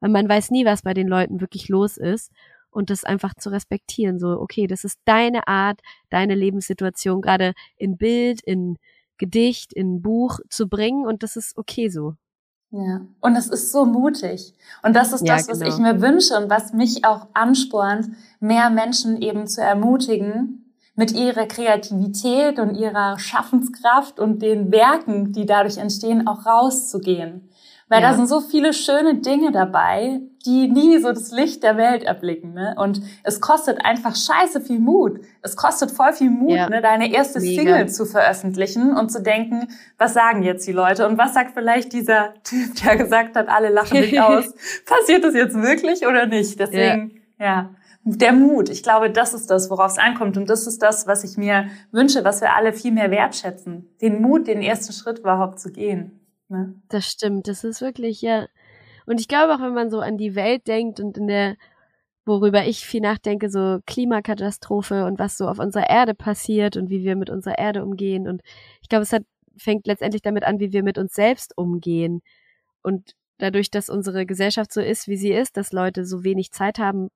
[0.00, 2.30] Weil man weiß nie, was bei den Leuten wirklich los ist.
[2.70, 4.18] Und das einfach zu respektieren.
[4.18, 8.76] So, okay, das ist deine Art, deine Lebenssituation, gerade in Bild, in
[9.18, 11.04] Gedicht, in Buch zu bringen.
[11.04, 12.14] Und das ist okay so.
[12.72, 14.54] Ja, und es ist so mutig.
[14.84, 15.72] Und das ist ja, das, was genau.
[15.72, 21.46] ich mir wünsche und was mich auch anspornt, mehr Menschen eben zu ermutigen, mit ihrer
[21.46, 27.48] Kreativität und ihrer Schaffenskraft und den Werken, die dadurch entstehen, auch rauszugehen.
[27.90, 28.10] Weil ja.
[28.10, 32.54] da sind so viele schöne Dinge dabei, die nie so das Licht der Welt erblicken.
[32.54, 32.76] Ne?
[32.78, 35.18] Und es kostet einfach scheiße viel Mut.
[35.42, 36.68] Es kostet voll viel Mut, ja.
[36.68, 37.60] ne, deine erste Mega.
[37.60, 39.66] Single zu veröffentlichen und zu denken,
[39.98, 43.70] was sagen jetzt die Leute und was sagt vielleicht dieser Typ, der gesagt hat, alle
[43.70, 44.54] lachen mich aus.
[44.86, 46.60] Passiert das jetzt wirklich oder nicht?
[46.60, 47.44] Deswegen, ja.
[47.44, 47.70] ja.
[48.04, 48.68] Der Mut.
[48.70, 50.36] Ich glaube, das ist das, worauf es ankommt.
[50.36, 53.90] Und das ist das, was ich mir wünsche, was wir alle viel mehr wertschätzen.
[54.00, 56.19] Den Mut, den ersten Schritt überhaupt zu gehen.
[56.50, 56.74] Ne?
[56.88, 58.48] Das stimmt, das ist wirklich, ja.
[59.06, 61.56] Und ich glaube auch, wenn man so an die Welt denkt und in der,
[62.26, 67.04] worüber ich viel nachdenke, so Klimakatastrophe und was so auf unserer Erde passiert und wie
[67.04, 68.28] wir mit unserer Erde umgehen.
[68.28, 68.42] Und
[68.82, 69.22] ich glaube, es hat,
[69.56, 72.20] fängt letztendlich damit an, wie wir mit uns selbst umgehen.
[72.82, 76.78] Und dadurch, dass unsere Gesellschaft so ist, wie sie ist, dass Leute so wenig Zeit
[76.78, 77.10] haben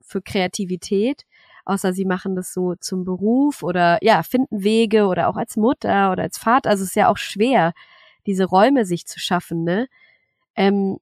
[0.00, 1.24] für Kreativität,
[1.64, 6.10] außer sie machen das so zum Beruf oder ja, finden Wege oder auch als Mutter
[6.10, 6.70] oder als Vater.
[6.70, 7.72] Also es ist ja auch schwer,
[8.26, 9.88] diese Räume sich zu schaffen, ne?
[10.56, 10.98] Ähm,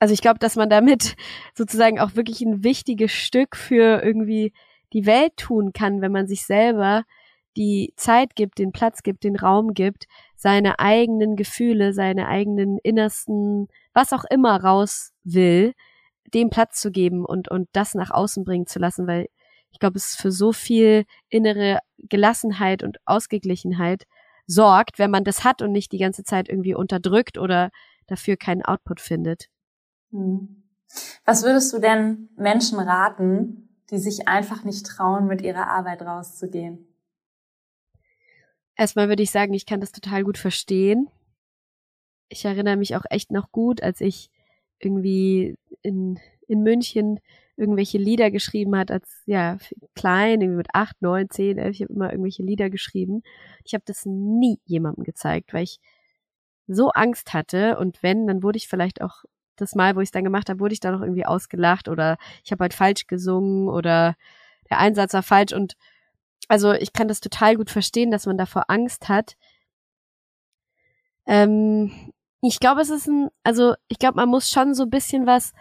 [0.00, 1.16] also ich glaube, dass man damit
[1.54, 4.52] sozusagen auch wirklich ein wichtiges Stück für irgendwie
[4.92, 7.04] die Welt tun kann, wenn man sich selber
[7.56, 13.68] die Zeit gibt, den Platz gibt, den Raum gibt, seine eigenen Gefühle, seine eigenen innersten,
[13.92, 15.74] was auch immer raus will,
[16.32, 19.28] dem Platz zu geben und, und das nach außen bringen zu lassen, weil
[19.72, 24.04] ich glaube, es ist für so viel innere Gelassenheit und Ausgeglichenheit
[24.48, 27.70] sorgt, wenn man das hat und nicht die ganze Zeit irgendwie unterdrückt oder
[28.08, 29.48] dafür keinen Output findet.
[30.10, 30.64] Hm.
[31.24, 36.86] Was würdest du denn Menschen raten, die sich einfach nicht trauen, mit ihrer Arbeit rauszugehen?
[38.74, 41.08] Erstmal würde ich sagen, ich kann das total gut verstehen.
[42.28, 44.30] Ich erinnere mich auch echt noch gut, als ich
[44.78, 47.20] irgendwie in, in München
[47.58, 49.58] irgendwelche Lieder geschrieben hat, als ja
[49.94, 53.22] klein, irgendwie mit acht, neun, zehn, elf, ich habe immer irgendwelche Lieder geschrieben.
[53.64, 55.80] Ich habe das nie jemandem gezeigt, weil ich
[56.68, 59.24] so Angst hatte und wenn, dann wurde ich vielleicht auch
[59.56, 62.16] das Mal, wo ich es dann gemacht habe, wurde ich da noch irgendwie ausgelacht oder
[62.44, 64.14] ich habe halt falsch gesungen oder
[64.70, 65.76] der Einsatz war falsch und
[66.46, 69.36] also ich kann das total gut verstehen, dass man davor Angst hat.
[71.26, 75.26] Ähm, ich glaube, es ist ein, also ich glaube, man muss schon so ein bisschen
[75.26, 75.52] was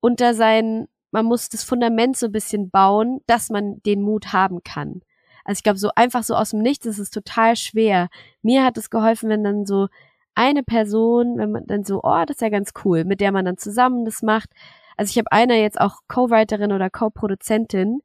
[0.00, 4.62] unter seinen man muss das Fundament so ein bisschen bauen, dass man den Mut haben
[4.62, 5.02] kann.
[5.44, 8.08] Also ich glaube, so einfach so aus dem Nichts ist es total schwer.
[8.42, 9.88] Mir hat es geholfen, wenn dann so
[10.34, 13.44] eine Person, wenn man dann so, oh, das ist ja ganz cool, mit der man
[13.44, 14.50] dann zusammen das macht.
[14.96, 18.00] Also ich habe einer jetzt auch Co-Writerin oder Co-Produzentin,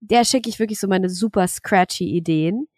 [0.00, 2.68] der schicke ich wirklich so meine super scratchy Ideen.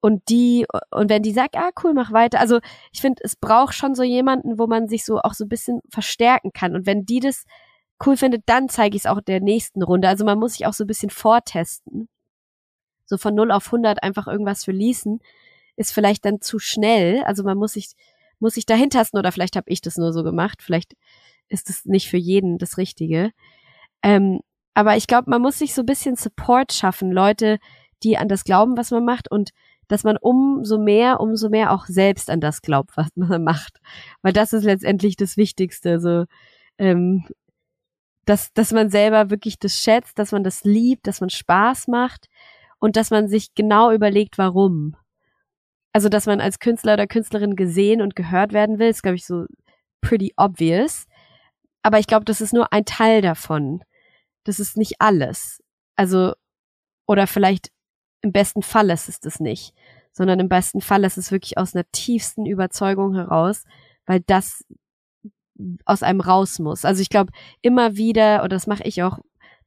[0.00, 2.38] Und die, und wenn die sagt, ah, cool, mach weiter.
[2.38, 2.60] Also
[2.92, 5.80] ich finde, es braucht schon so jemanden, wo man sich so auch so ein bisschen
[5.90, 6.76] verstärken kann.
[6.76, 7.44] Und wenn die das
[8.04, 10.08] cool findet, dann zeige ich es auch der nächsten Runde.
[10.08, 12.08] Also man muss sich auch so ein bisschen vortesten.
[13.06, 15.20] So von 0 auf 100 einfach irgendwas releasen,
[15.76, 17.22] ist vielleicht dann zu schnell.
[17.24, 17.92] Also man muss sich,
[18.40, 20.62] muss sich dahin tasten oder vielleicht habe ich das nur so gemacht.
[20.62, 20.94] Vielleicht
[21.48, 23.30] ist es nicht für jeden das Richtige.
[24.02, 24.40] Ähm,
[24.74, 27.12] aber ich glaube, man muss sich so ein bisschen Support schaffen.
[27.12, 27.58] Leute,
[28.02, 29.50] die an das glauben, was man macht und
[29.88, 33.80] dass man umso mehr, umso mehr auch selbst an das glaubt, was man macht.
[34.22, 36.00] Weil das ist letztendlich das Wichtigste.
[36.00, 36.24] So,
[36.78, 37.24] ähm,
[38.26, 42.28] dass, dass man selber wirklich das schätzt, dass man das liebt, dass man Spaß macht
[42.78, 44.96] und dass man sich genau überlegt, warum.
[45.92, 49.24] also dass man als Künstler oder Künstlerin gesehen und gehört werden will, ist, glaube ich,
[49.26, 49.46] so
[50.02, 51.06] pretty obvious.
[51.82, 53.82] Aber ich glaube, das ist nur ein Teil davon.
[54.44, 55.62] Das ist nicht alles.
[55.96, 56.34] Also,
[57.06, 57.70] oder vielleicht
[58.22, 59.74] im besten Fall ist es das nicht,
[60.12, 63.64] sondern im besten Fall ist es wirklich aus einer tiefsten Überzeugung heraus,
[64.06, 64.64] weil das
[65.84, 66.84] aus einem raus muss.
[66.84, 67.32] Also ich glaube,
[67.62, 69.18] immer wieder, oder das mache ich auch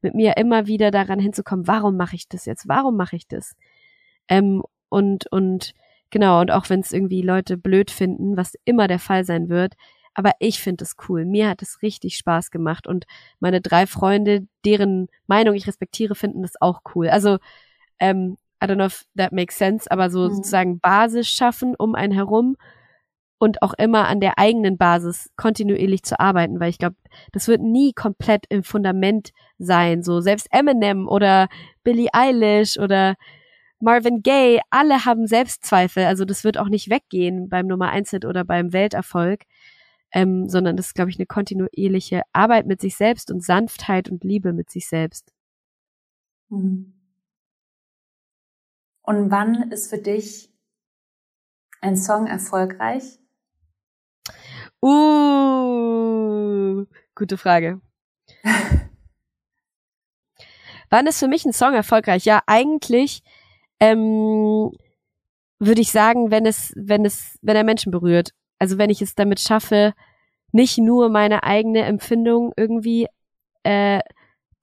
[0.02, 2.68] mit mir, immer wieder daran hinzukommen, warum mache ich das jetzt?
[2.68, 3.56] Warum mache ich das?
[4.28, 5.74] Ähm, und, und
[6.10, 9.76] genau, und auch wenn es irgendwie Leute blöd finden, was immer der Fall sein wird,
[10.14, 11.26] aber ich finde es cool.
[11.26, 13.06] Mir hat es richtig Spaß gemacht und
[13.40, 17.10] meine drei Freunde, deren Meinung ich respektiere, finden das auch cool.
[17.10, 17.38] Also,
[18.00, 20.36] ähm, I don't know if that makes sense, aber so mhm.
[20.36, 22.58] sozusagen Basis schaffen um einen herum
[23.40, 26.98] und auch immer an der eigenen Basis kontinuierlich zu arbeiten, weil ich glaube,
[27.32, 30.04] das wird nie komplett im Fundament sein.
[30.04, 31.48] So selbst Eminem oder
[31.84, 33.16] Billie Eilish oder
[33.80, 36.04] Marvin Gaye, alle haben Selbstzweifel.
[36.04, 39.44] Also das wird auch nicht weggehen beim Nummer 1 Hit oder beim Welterfolg,
[40.12, 44.26] ähm, sondern das ist, glaube ich, eine kontinuierliche Arbeit mit sich selbst und Sanftheit und
[44.26, 45.32] Liebe mit sich selbst.
[46.50, 46.94] Mhm.
[49.02, 50.52] Und wann ist für dich
[51.82, 53.20] ein Song erfolgreich?
[54.82, 57.82] Uh, gute Frage.
[60.90, 62.26] Wann ist für mich ein Song erfolgreich?
[62.26, 63.22] Ja, eigentlich
[63.80, 64.72] ähm,
[65.60, 68.32] würde ich sagen, wenn es, wenn es, wenn er Menschen berührt.
[68.58, 69.94] Also wenn ich es damit schaffe,
[70.52, 73.08] nicht nur meine eigene Empfindung irgendwie
[73.64, 74.00] äh,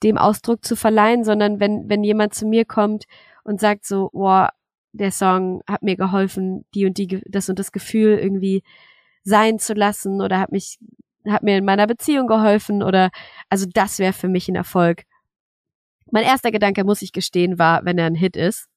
[0.02, 3.04] dem Ausdruck zu verleihen, sondern wenn, wenn jemand zu mir kommt
[3.44, 4.50] und sagt so, boah,
[4.92, 8.62] der Song hat mir geholfen, die und die, das und das Gefühl irgendwie
[9.27, 10.79] sein zu lassen oder hat mich,
[11.27, 13.11] hat mir in meiner Beziehung geholfen oder,
[13.51, 15.03] also das wäre für mich ein Erfolg.
[16.12, 18.68] Mein erster Gedanke, muss ich gestehen, war, wenn er ein Hit ist.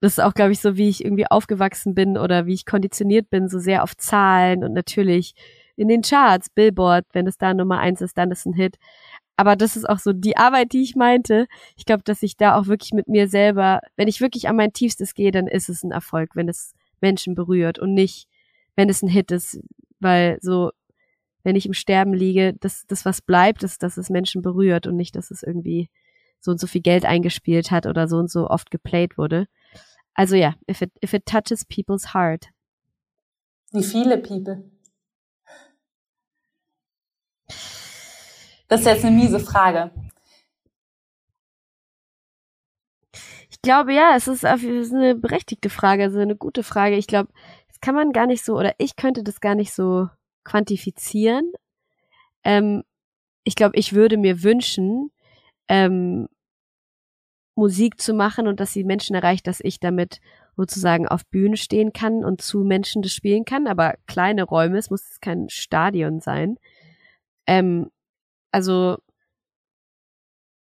[0.00, 3.28] Das ist auch, glaube ich, so, wie ich irgendwie aufgewachsen bin oder wie ich konditioniert
[3.28, 5.34] bin, so sehr auf Zahlen und natürlich
[5.76, 8.76] in den Charts, Billboard, wenn es da Nummer eins ist, dann ist ein Hit.
[9.36, 11.48] Aber das ist auch so die Arbeit, die ich meinte.
[11.76, 14.72] Ich glaube, dass ich da auch wirklich mit mir selber, wenn ich wirklich an mein
[14.72, 18.28] Tiefstes gehe, dann ist es ein Erfolg, wenn es Menschen berührt und nicht,
[18.80, 19.60] wenn es ein Hit ist,
[19.98, 20.70] weil so,
[21.42, 24.96] wenn ich im Sterben liege, das, das was bleibt, ist, dass es Menschen berührt und
[24.96, 25.90] nicht, dass es irgendwie
[26.40, 29.48] so und so viel Geld eingespielt hat oder so und so oft geplayt wurde.
[30.14, 32.46] Also ja, if it, if it touches people's heart.
[33.70, 34.64] Wie viele People?
[38.68, 39.90] Das ist jetzt eine miese Frage.
[43.50, 46.96] Ich glaube, ja, es ist, eine berechtigte Frage, also eine gute Frage.
[46.96, 47.30] Ich glaube,
[47.80, 50.08] kann man gar nicht so, oder ich könnte das gar nicht so
[50.44, 51.52] quantifizieren.
[52.44, 52.82] Ähm,
[53.44, 55.10] ich glaube, ich würde mir wünschen,
[55.68, 56.28] ähm,
[57.54, 60.20] Musik zu machen und dass sie Menschen erreicht, dass ich damit
[60.56, 64.90] sozusagen auf Bühne stehen kann und zu Menschen das spielen kann, aber kleine Räume, es
[64.90, 66.58] muss kein Stadion sein.
[67.46, 67.90] Ähm,
[68.52, 68.98] also,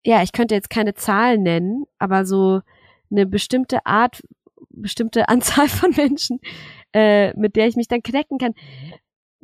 [0.04, 2.60] ja, ich könnte jetzt keine Zahlen nennen, aber so
[3.10, 4.22] eine bestimmte Art,
[4.70, 6.40] bestimmte Anzahl von Menschen,
[6.96, 8.54] äh, mit der ich mich dann connecten kann.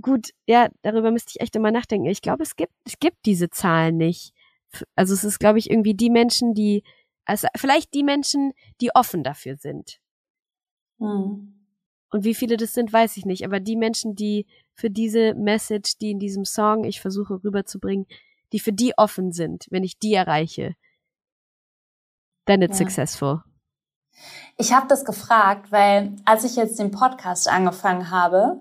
[0.00, 2.06] Gut, ja, darüber müsste ich echt immer nachdenken.
[2.06, 4.32] Ich glaube, es gibt, es gibt diese Zahlen nicht.
[4.96, 6.82] Also es ist, glaube ich, irgendwie die Menschen, die,
[7.26, 10.00] also vielleicht die Menschen, die offen dafür sind.
[10.98, 11.66] Hm.
[12.10, 13.44] Und wie viele das sind, weiß ich nicht.
[13.44, 18.06] Aber die Menschen, die für diese Message, die in diesem Song ich versuche rüberzubringen,
[18.54, 20.74] die für die offen sind, wenn ich die erreiche,
[22.46, 22.86] then it's ja.
[22.86, 23.42] successful.
[24.56, 28.60] Ich habe das gefragt, weil als ich jetzt den Podcast angefangen habe,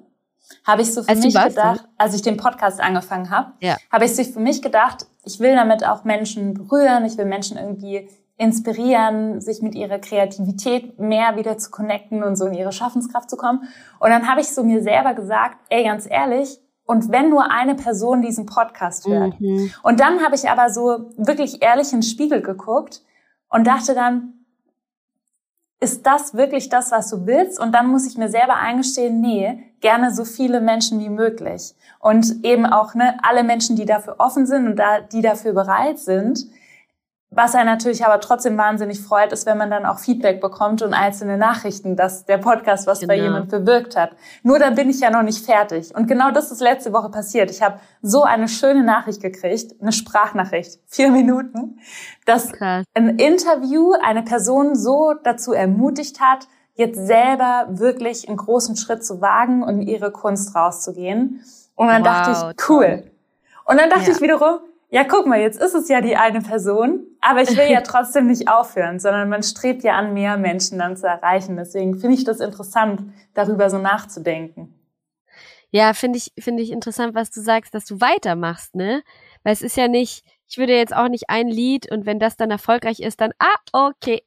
[0.66, 3.78] habe ich so für als mich gedacht, als ich den Podcast angefangen habe, ja.
[3.92, 7.58] habe ich so für mich gedacht, ich will damit auch Menschen berühren, ich will Menschen
[7.58, 13.30] irgendwie inspirieren, sich mit ihrer Kreativität mehr wieder zu connecten und so in ihre Schaffenskraft
[13.30, 13.68] zu kommen.
[14.00, 17.76] Und dann habe ich so mir selber gesagt, ey, ganz ehrlich, und wenn nur eine
[17.76, 19.40] Person diesen Podcast hört.
[19.40, 19.72] Mhm.
[19.84, 23.02] Und dann habe ich aber so wirklich ehrlich in den Spiegel geguckt
[23.50, 24.41] und dachte dann,
[25.82, 27.60] ist das wirklich das, was du willst?
[27.60, 31.74] Und dann muss ich mir selber eingestehen, nee, gerne so viele Menschen wie möglich.
[32.00, 35.98] Und eben auch ne, alle Menschen, die dafür offen sind und da, die dafür bereit
[35.98, 36.46] sind,
[37.34, 40.94] was er natürlich aber trotzdem wahnsinnig freut, ist, wenn man dann auch Feedback bekommt und
[40.94, 43.14] einzelne Nachrichten, dass der Podcast was genau.
[43.14, 44.12] bei jemand bewirkt hat.
[44.44, 45.96] Nur dann bin ich ja noch nicht fertig.
[45.96, 47.50] Und genau das ist letzte Woche passiert.
[47.50, 51.80] Ich habe so eine schöne Nachricht gekriegt, eine Sprachnachricht, vier Minuten,
[52.26, 52.84] dass Krass.
[52.94, 59.22] ein Interview eine Person so dazu ermutigt hat, jetzt selber wirklich einen großen Schritt zu
[59.22, 61.42] wagen und ihre Kunst rauszugehen.
[61.76, 62.86] Und dann wow, dachte ich, cool.
[62.86, 63.12] Toll.
[63.68, 64.16] Und dann dachte ja.
[64.18, 64.60] ich wiederum,
[64.90, 68.28] ja, guck mal, jetzt ist es ja die eine Person aber ich will ja trotzdem
[68.28, 71.56] nicht aufhören, sondern man strebt ja an, mehr Menschen dann zu erreichen.
[71.56, 73.04] Deswegen finde ich das interessant,
[73.34, 74.76] darüber so nachzudenken.
[75.70, 79.04] Ja, finde ich, finde ich interessant, was du sagst, dass du weitermachst, ne?
[79.44, 82.36] Weil es ist ja nicht, ich würde jetzt auch nicht ein Lied und wenn das
[82.36, 84.24] dann erfolgreich ist, dann, ah, okay.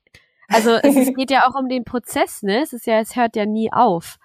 [0.48, 2.62] Also es, geht ja auch um den Prozess, ne?
[2.62, 4.16] Es ist ja, es hört ja nie auf.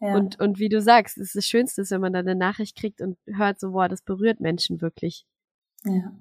[0.00, 0.14] Ja.
[0.14, 3.00] Und, und wie du sagst, es ist das Schönste, wenn man dann eine Nachricht kriegt
[3.02, 5.26] und hört so, boah, das berührt Menschen wirklich.
[5.84, 6.12] Ja.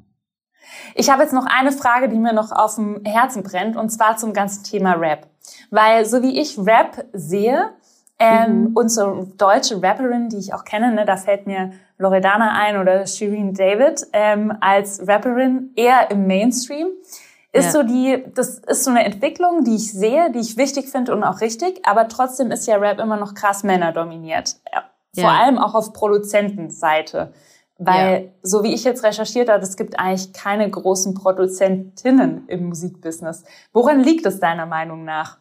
[0.96, 4.18] Ich habe jetzt noch eine Frage, die mir noch auf dem Herzen brennt, und zwar
[4.18, 5.28] zum ganzen Thema Rap.
[5.72, 7.72] Weil so wie ich Rap sehe,
[8.20, 8.90] ähm, mhm.
[8.90, 13.54] so deutsche Rapperin, die ich auch kenne, ne, da fällt mir Loredana ein oder Shireen
[13.54, 16.88] David ähm, als Rapperin eher im Mainstream.
[17.52, 17.72] Ist ja.
[17.72, 21.24] so die, das ist so eine Entwicklung, die ich sehe, die ich wichtig finde und
[21.24, 24.56] auch richtig, aber trotzdem ist ja Rap immer noch krass männerdominiert.
[25.14, 25.30] Vor ja.
[25.30, 27.34] allem auch auf Produzentenseite.
[27.78, 28.30] Weil, ja.
[28.44, 33.44] so wie ich jetzt recherchiert habe, es gibt eigentlich keine großen Produzentinnen im Musikbusiness.
[33.72, 35.40] Woran liegt es deiner Meinung nach?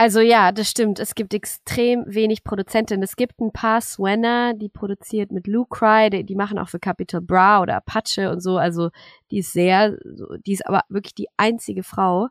[0.00, 1.00] Also ja, das stimmt.
[1.00, 3.02] Es gibt extrem wenig Produzentinnen.
[3.02, 7.20] Es gibt ein paar Swenner, die produziert mit Lucry, die, die machen auch für Capital
[7.20, 8.58] Bra oder Apache und so.
[8.58, 8.90] Also
[9.32, 9.96] die ist sehr,
[10.46, 12.28] die ist aber wirklich die einzige Frau,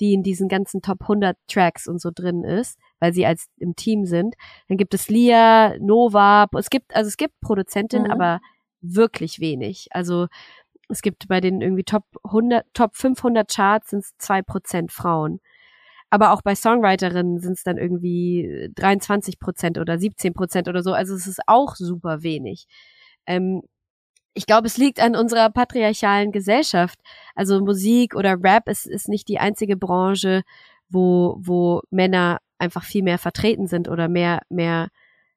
[0.00, 3.74] die in diesen ganzen Top 100 Tracks und so drin ist weil sie als im
[3.74, 4.36] Team sind.
[4.68, 8.12] Dann gibt es Lia, Nova, es gibt, also es gibt Produzentinnen, mhm.
[8.12, 8.40] aber
[8.80, 9.88] wirklich wenig.
[9.90, 10.28] Also
[10.88, 15.40] es gibt bei den irgendwie Top 100, Top 500 Charts sind es zwei Prozent Frauen.
[16.10, 20.92] Aber auch bei Songwriterinnen sind es dann irgendwie 23 Prozent oder 17 Prozent oder so.
[20.92, 22.66] Also es ist auch super wenig.
[23.26, 23.62] Ähm,
[24.32, 27.00] ich glaube, es liegt an unserer patriarchalen Gesellschaft.
[27.34, 30.42] Also Musik oder Rap ist, ist nicht die einzige Branche,
[30.88, 34.88] wo, wo Männer einfach viel mehr vertreten sind oder mehr, mehr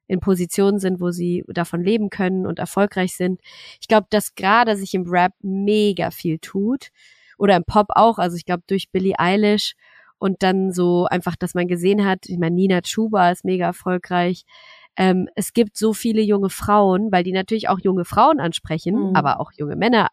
[0.07, 3.41] in Positionen sind, wo sie davon leben können und erfolgreich sind.
[3.81, 6.89] Ich glaube, dass gerade sich im Rap mega viel tut
[7.37, 8.19] oder im Pop auch.
[8.19, 9.73] Also ich glaube durch Billie Eilish
[10.19, 14.45] und dann so einfach, dass man gesehen hat, ich meine, Nina Chuba ist mega erfolgreich.
[14.95, 19.15] Ähm, es gibt so viele junge Frauen, weil die natürlich auch junge Frauen ansprechen, mhm.
[19.15, 20.09] aber auch junge Männer.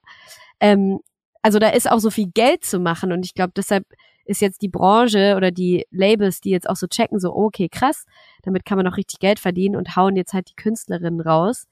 [0.59, 1.01] Ähm,
[1.43, 3.85] also da ist auch so viel Geld zu machen und ich glaube, deshalb
[4.25, 8.05] ist jetzt die Branche oder die Labels, die jetzt auch so checken, so, okay, krass,
[8.43, 11.67] damit kann man auch richtig Geld verdienen und hauen jetzt halt die Künstlerinnen raus.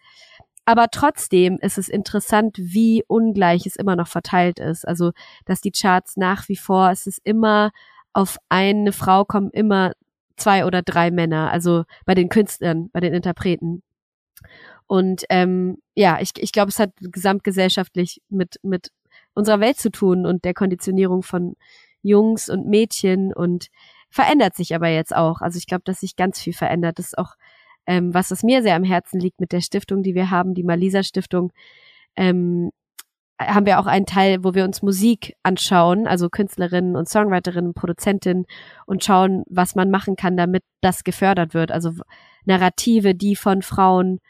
[0.64, 4.86] Aber trotzdem ist es interessant, wie ungleich es immer noch verteilt ist.
[4.86, 5.12] Also,
[5.44, 7.72] dass die Charts nach wie vor, es ist immer
[8.12, 9.92] auf eine Frau kommen immer
[10.36, 13.82] zwei oder drei Männer, also bei den Künstlern, bei den Interpreten.
[14.86, 18.90] Und ähm, ja, ich, ich glaube, es hat gesamtgesellschaftlich mit, mit
[19.34, 21.54] unserer Welt zu tun und der Konditionierung von
[22.02, 23.68] Jungs und Mädchen und
[24.10, 25.40] verändert sich aber jetzt auch.
[25.40, 26.98] Also ich glaube, dass sich ganz viel verändert.
[26.98, 27.34] Das ist auch
[27.86, 30.64] ähm, was, was mir sehr am Herzen liegt mit der Stiftung, die wir haben, die
[30.64, 31.52] Malisa Stiftung.
[32.16, 32.70] Ähm,
[33.40, 38.44] haben wir auch einen Teil, wo wir uns Musik anschauen, also Künstlerinnen und Songwriterinnen, Produzentinnen
[38.86, 41.72] und schauen, was man machen kann, damit das gefördert wird.
[41.72, 41.92] Also
[42.44, 44.20] Narrative, die von Frauen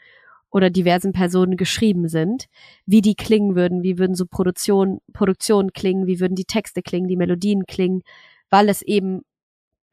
[0.51, 2.45] oder diversen Personen geschrieben sind,
[2.85, 7.07] wie die klingen würden, wie würden so Produktion, Produktionen klingen, wie würden die Texte klingen,
[7.07, 8.01] die Melodien klingen,
[8.49, 9.21] weil es eben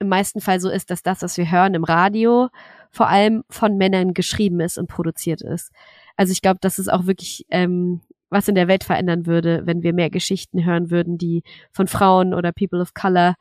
[0.01, 2.49] im meisten Fall so ist, dass das, was wir hören im Radio,
[2.91, 5.73] vor allem von Männern geschrieben ist und produziert ist.
[6.17, 8.01] Also ich glaube, dass es auch wirklich ähm,
[8.31, 11.43] was in der Welt verändern würde, wenn wir mehr Geschichten hören würden, die
[11.73, 13.35] von Frauen oder People of Color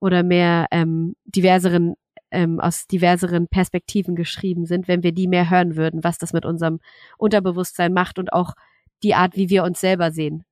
[0.00, 1.94] oder mehr ähm, diverseren
[2.34, 6.44] ähm, aus diverseren Perspektiven geschrieben sind, wenn wir die mehr hören würden, was das mit
[6.44, 6.80] unserem
[7.16, 8.54] Unterbewusstsein macht und auch
[9.02, 10.44] die Art, wie wir uns selber sehen.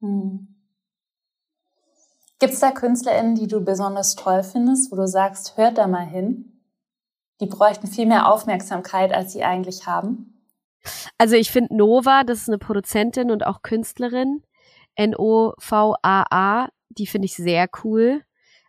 [0.00, 0.54] Hm.
[2.38, 6.06] Gibt es da KünstlerInnen, die du besonders toll findest, wo du sagst, hört da mal
[6.06, 6.62] hin?
[7.40, 10.44] Die bräuchten viel mehr Aufmerksamkeit, als sie eigentlich haben?
[11.18, 14.42] Also ich finde Nova, das ist eine Produzentin und auch Künstlerin.
[14.94, 18.22] N-O-V-A-A, die finde ich sehr cool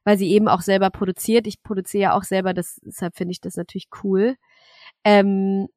[0.10, 1.45] weil sie eben auch selber produziert.
[1.45, 4.38] Ich produziere ja auch selber, das, deshalb finde ich das natürlich cool.
[5.03, 5.68] Ähm,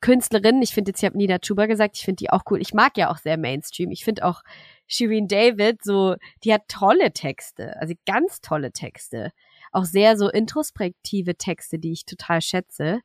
[0.00, 2.60] Künstlerin, ich finde jetzt, ich habe Nina Chuba gesagt, ich finde die auch cool.
[2.60, 3.90] Ich mag ja auch sehr Mainstream.
[3.90, 4.42] Ich finde auch
[4.86, 9.32] Shireen David so, die hat tolle Texte, also ganz tolle Texte.
[9.72, 13.00] Auch sehr so introspektive Texte, die ich total schätze.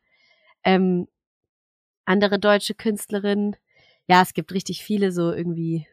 [0.63, 1.07] Ähm,
[2.05, 3.55] andere deutsche Künstlerinnen,
[4.05, 5.87] ja, es gibt richtig viele so irgendwie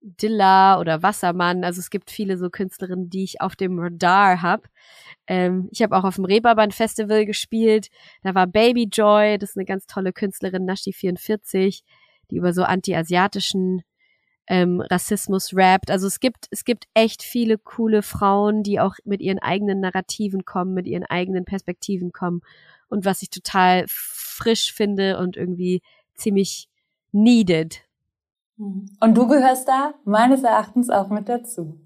[0.00, 1.64] Dilla oder Wassermann.
[1.64, 4.62] Also es gibt viele so Künstlerinnen, die ich auf dem Radar habe.
[5.26, 7.88] Ähm, ich habe auch auf dem Reeperbahn Festival gespielt.
[8.22, 11.82] Da war Baby Joy, das ist eine ganz tolle Künstlerin, Nashi44,
[12.30, 13.82] die über so anti-asiatischen
[14.46, 15.90] ähm, Rassismus rappt.
[15.90, 20.44] Also es gibt, es gibt echt viele coole Frauen, die auch mit ihren eigenen Narrativen
[20.44, 22.40] kommen, mit ihren eigenen Perspektiven kommen.
[22.88, 25.82] Und was ich total frisch finde und irgendwie
[26.14, 26.68] ziemlich
[27.12, 27.87] needed
[28.58, 31.78] Und du gehörst da meines Erachtens auch mit dazu.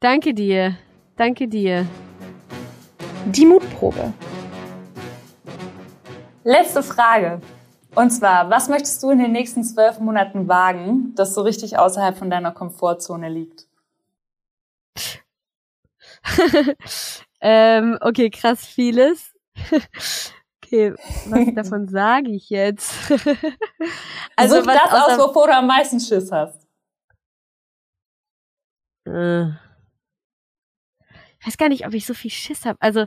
[0.00, 0.76] Danke dir.
[1.16, 1.86] Danke dir.
[3.26, 4.12] Die Mutprobe.
[6.44, 7.40] Letzte Frage.
[7.94, 12.16] Und zwar, was möchtest du in den nächsten zwölf Monaten wagen, das so richtig außerhalb
[12.16, 13.66] von deiner Komfortzone liegt?
[17.40, 19.34] ähm, okay, krass vieles.
[20.70, 20.94] Okay,
[21.26, 22.92] was davon sage ich jetzt?
[24.36, 26.66] also Such das aus, wovor du am meisten Schiss hast.
[29.06, 29.48] Äh,
[31.40, 32.78] ich weiß gar nicht, ob ich so viel Schiss habe.
[32.80, 33.06] Also,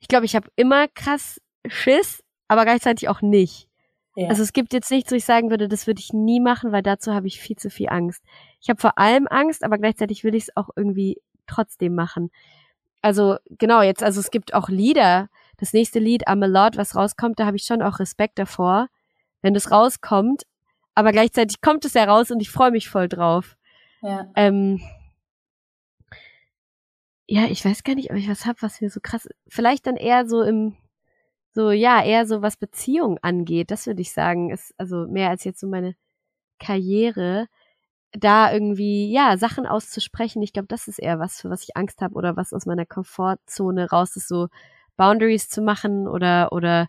[0.00, 3.68] ich glaube, ich habe immer krass Schiss, aber gleichzeitig auch nicht.
[4.16, 4.28] Ja.
[4.28, 6.82] Also es gibt jetzt nichts, wo ich sagen würde, das würde ich nie machen, weil
[6.82, 8.24] dazu habe ich viel zu viel Angst.
[8.60, 12.32] Ich habe vor allem Angst, aber gleichzeitig will ich es auch irgendwie trotzdem machen.
[13.00, 15.28] Also genau, jetzt, also es gibt auch Lieder.
[15.58, 18.88] Das nächste Lied, I'm a Lord, was rauskommt, da habe ich schon auch Respekt davor,
[19.42, 20.44] wenn das rauskommt.
[20.94, 23.56] Aber gleichzeitig kommt es ja raus und ich freue mich voll drauf.
[24.02, 24.30] Ja.
[24.34, 24.80] Ähm,
[27.26, 29.28] ja, ich weiß gar nicht, ob ich was hab, was mir so krass.
[29.48, 30.76] Vielleicht dann eher so im
[31.52, 35.44] so, ja, eher so was Beziehung angeht, das würde ich sagen, ist also mehr als
[35.44, 35.96] jetzt so meine
[36.60, 37.48] Karriere,
[38.12, 40.42] da irgendwie, ja, Sachen auszusprechen.
[40.42, 42.86] Ich glaube, das ist eher was, für was ich Angst habe oder was aus meiner
[42.86, 44.48] Komfortzone raus ist, so
[44.98, 46.88] Boundaries zu machen oder, oder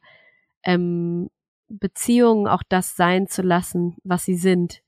[0.64, 1.30] ähm,
[1.70, 4.82] Beziehungen auch das sein zu lassen, was sie sind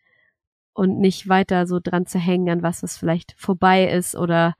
[0.74, 4.56] und nicht weiter so dran zu hängen an was, was vielleicht vorbei ist oder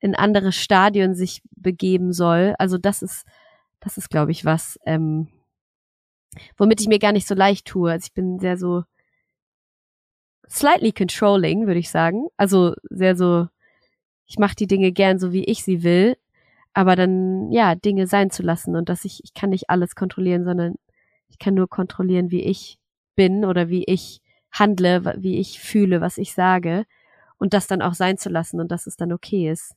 [0.00, 2.54] in andere Stadien sich begeben soll.
[2.58, 3.26] Also das ist
[3.84, 5.28] das ist, glaube ich, was, ähm,
[6.56, 7.92] womit ich mir gar nicht so leicht tue.
[7.92, 8.84] Also ich bin sehr so
[10.48, 12.28] slightly controlling, würde ich sagen.
[12.38, 13.46] Also sehr so,
[14.26, 16.16] ich mache die Dinge gern so, wie ich sie will,
[16.74, 20.44] aber dann, ja, Dinge sein zu lassen und dass ich, ich kann nicht alles kontrollieren,
[20.44, 20.74] sondern
[21.28, 22.78] ich kann nur kontrollieren, wie ich
[23.14, 24.20] bin oder wie ich
[24.50, 26.84] handle, wie ich fühle, was ich sage
[27.38, 29.74] und das dann auch sein zu lassen und dass es dann okay ist,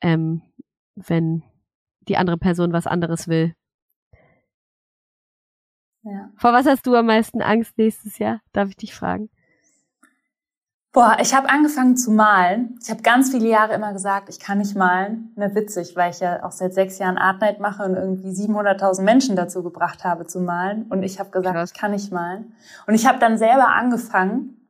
[0.00, 0.42] ähm,
[0.94, 1.42] wenn
[2.08, 3.54] die andere Person was anderes will.
[6.04, 6.30] Ja.
[6.36, 8.40] Vor was hast du am meisten Angst nächstes Jahr?
[8.52, 9.30] Darf ich dich fragen?
[10.94, 12.78] Boah, ich habe angefangen zu malen.
[12.82, 15.32] Ich habe ganz viele Jahre immer gesagt, ich kann nicht malen.
[15.36, 19.00] Ne, witzig, weil ich ja auch seit sechs Jahren Art Night mache und irgendwie 700.000
[19.00, 20.84] Menschen dazu gebracht habe zu malen.
[20.90, 21.72] Und ich habe gesagt, Krass.
[21.72, 22.54] ich kann nicht malen.
[22.86, 24.68] Und ich habe dann selber angefangen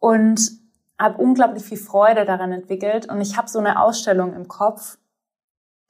[0.00, 0.50] und
[0.98, 3.08] habe unglaublich viel Freude daran entwickelt.
[3.08, 4.98] Und ich habe so eine Ausstellung im Kopf,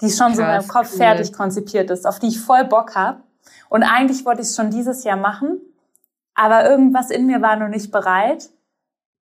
[0.03, 0.99] die schon Krass, so in meinem Kopf cool.
[0.99, 3.23] fertig konzipiert ist, auf die ich voll Bock habe.
[3.71, 5.63] Und eigentlich wollte ich es schon dieses Jahr machen,
[6.35, 8.51] aber irgendwas in mir war noch nicht bereit.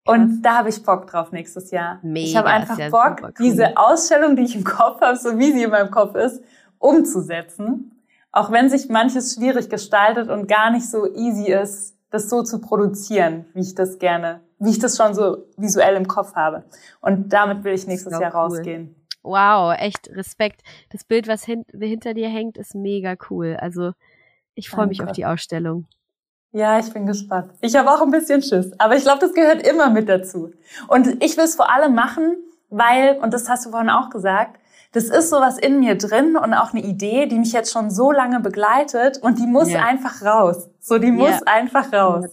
[0.05, 1.99] Und da habe ich Bock drauf nächstes Jahr.
[2.01, 3.33] Mega, ich habe einfach ja Bock, cool.
[3.39, 6.43] diese Ausstellung, die ich im Kopf habe, so wie sie in meinem Kopf ist,
[6.79, 7.91] umzusetzen.
[8.31, 12.59] Auch wenn sich manches schwierig gestaltet und gar nicht so easy ist, das so zu
[12.59, 16.63] produzieren, wie ich das gerne, wie ich das schon so visuell im Kopf habe.
[17.01, 18.39] Und damit will ich nächstes Jahr cool.
[18.41, 18.95] rausgehen.
[19.23, 20.61] Wow, echt Respekt.
[20.89, 23.55] Das Bild, was hin hinter dir hängt, ist mega cool.
[23.59, 23.91] Also
[24.55, 25.87] ich freue mich auf die Ausstellung.
[26.51, 27.51] Ja, ich bin gespannt.
[27.61, 30.51] Ich habe auch ein bisschen Schiss, aber ich glaube, das gehört immer mit dazu.
[30.87, 32.35] Und ich will es vor allem machen,
[32.69, 34.57] weil, und das hast du vorhin auch gesagt,
[34.93, 38.11] das ist sowas in mir drin und auch eine Idee, die mich jetzt schon so
[38.11, 39.83] lange begleitet und die muss ja.
[39.83, 40.69] einfach raus.
[40.81, 41.41] So, die muss ja.
[41.45, 42.25] einfach raus.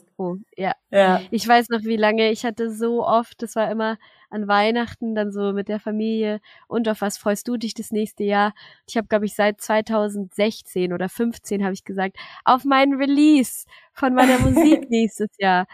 [0.57, 0.73] Ja.
[0.91, 1.21] ja.
[1.31, 3.97] Ich weiß noch, wie lange ich hatte so oft, das war immer,
[4.31, 8.25] an Weihnachten dann so mit der Familie und auf was freust du dich das nächste
[8.25, 8.53] Jahr?
[8.87, 14.15] Ich habe, glaube ich, seit 2016 oder 15 habe ich gesagt, auf meinen Release von
[14.15, 15.67] meiner Musik nächstes Jahr.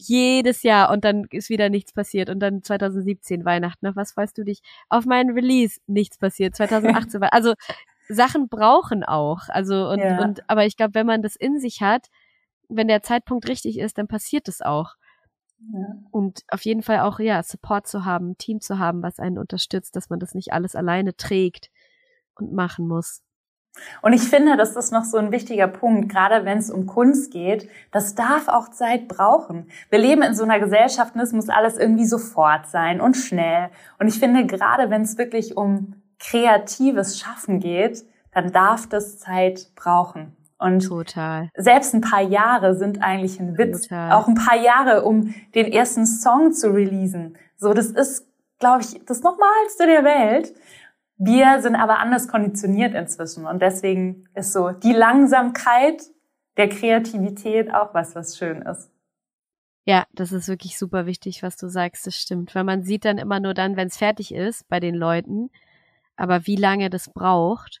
[0.00, 3.86] Jedes Jahr und dann ist wieder nichts passiert und dann 2017 Weihnachten.
[3.88, 4.60] Auf was freust du dich?
[4.88, 6.54] Auf meinen Release nichts passiert.
[6.54, 7.54] 2018 war also
[8.08, 9.48] Sachen brauchen auch.
[9.48, 10.22] Also und, ja.
[10.22, 12.06] und aber ich glaube, wenn man das in sich hat,
[12.68, 14.94] wenn der Zeitpunkt richtig ist, dann passiert es auch.
[16.10, 19.96] Und auf jeden Fall auch, ja, Support zu haben, Team zu haben, was einen unterstützt,
[19.96, 21.70] dass man das nicht alles alleine trägt
[22.34, 23.22] und machen muss.
[24.02, 27.32] Und ich finde, das ist noch so ein wichtiger Punkt, gerade wenn es um Kunst
[27.32, 27.68] geht.
[27.92, 29.68] Das darf auch Zeit brauchen.
[29.90, 33.70] Wir leben in so einer Gesellschaft und es muss alles irgendwie sofort sein und schnell.
[33.98, 39.68] Und ich finde, gerade wenn es wirklich um kreatives Schaffen geht, dann darf das Zeit
[39.76, 40.36] brauchen.
[40.58, 41.50] Und Total.
[41.54, 43.82] selbst ein paar Jahre sind eigentlich ein Witz.
[43.82, 44.12] Total.
[44.12, 47.36] Auch ein paar Jahre, um den ersten Song zu releasen.
[47.56, 48.26] So, das ist,
[48.58, 50.52] glaube ich, das Normalste der Welt.
[51.16, 53.46] Wir sind aber anders konditioniert inzwischen.
[53.46, 56.02] Und deswegen ist so die Langsamkeit
[56.56, 58.90] der Kreativität auch was, was schön ist.
[59.84, 62.06] Ja, das ist wirklich super wichtig, was du sagst.
[62.06, 62.54] Das stimmt.
[62.54, 65.50] Weil man sieht dann immer nur dann, wenn es fertig ist bei den Leuten.
[66.16, 67.80] Aber wie lange das braucht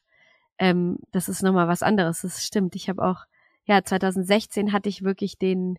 [0.58, 2.22] ähm, das ist nochmal was anderes.
[2.22, 2.74] Das stimmt.
[2.76, 3.24] Ich habe auch,
[3.64, 5.78] ja, 2016 hatte ich wirklich den,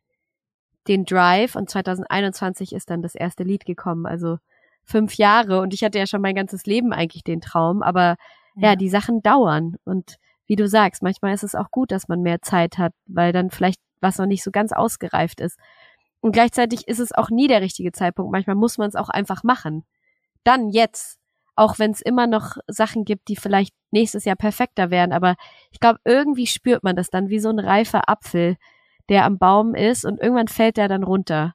[0.87, 4.05] den Drive und 2021 ist dann das erste Lied gekommen.
[4.05, 4.37] Also
[4.83, 8.15] fünf Jahre und ich hatte ja schon mein ganzes Leben eigentlich den Traum, aber
[8.55, 10.17] ja, ja die Sachen dauern und
[10.47, 13.51] wie du sagst, manchmal ist es auch gut, dass man mehr Zeit hat, weil dann
[13.51, 15.59] vielleicht was noch nicht so ganz ausgereift ist.
[16.21, 18.31] Und gleichzeitig ist es auch nie der richtige Zeitpunkt.
[18.31, 19.85] Manchmal muss man es auch einfach machen.
[20.43, 21.18] Dann jetzt,
[21.59, 25.11] auch wenn es immer noch Sachen gibt, die vielleicht nächstes Jahr perfekter werden.
[25.11, 25.35] Aber
[25.71, 28.55] ich glaube, irgendwie spürt man das dann wie so ein reifer Apfel,
[29.09, 31.53] der am Baum ist und irgendwann fällt der dann runter.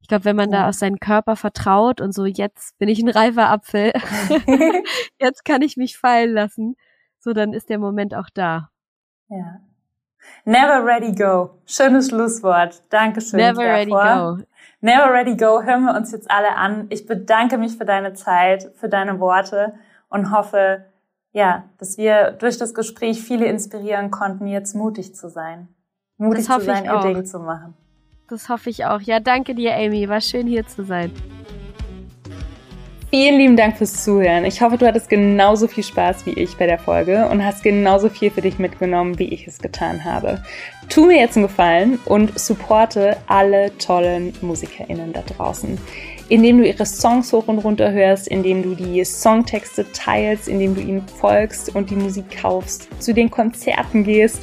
[0.00, 3.08] Ich glaube, wenn man da aus seinem Körper vertraut und so, jetzt bin ich ein
[3.08, 3.92] reifer Apfel,
[5.20, 6.76] jetzt kann ich mich fallen lassen,
[7.18, 8.70] so dann ist der Moment auch da.
[9.28, 9.60] Ja.
[10.44, 11.58] Never ready go.
[11.66, 12.82] Schönes Schlusswort.
[12.90, 13.40] Dankeschön.
[13.40, 14.38] Never ready go.
[14.84, 15.62] Never ready go.
[15.62, 16.88] Hören wir uns jetzt alle an.
[16.90, 19.72] Ich bedanke mich für deine Zeit, für deine Worte
[20.10, 20.84] und hoffe,
[21.32, 25.68] ja, dass wir durch das Gespräch viele inspirieren konnten, jetzt mutig zu sein.
[26.18, 27.72] Mutig zu sein, ihr Ding zu machen.
[28.28, 29.00] Das hoffe ich auch.
[29.00, 30.06] Ja, danke dir, Amy.
[30.06, 31.10] War schön hier zu sein.
[33.16, 34.44] Vielen lieben Dank fürs Zuhören.
[34.44, 38.08] Ich hoffe, du hattest genauso viel Spaß wie ich bei der Folge und hast genauso
[38.08, 40.42] viel für dich mitgenommen, wie ich es getan habe.
[40.88, 45.78] Tu mir jetzt einen Gefallen und supporte alle tollen MusikerInnen da draußen.
[46.28, 50.80] Indem du ihre Songs hoch und runter hörst, indem du die Songtexte teilst, indem du
[50.80, 54.40] ihnen folgst und die Musik kaufst, zu den Konzerten gehst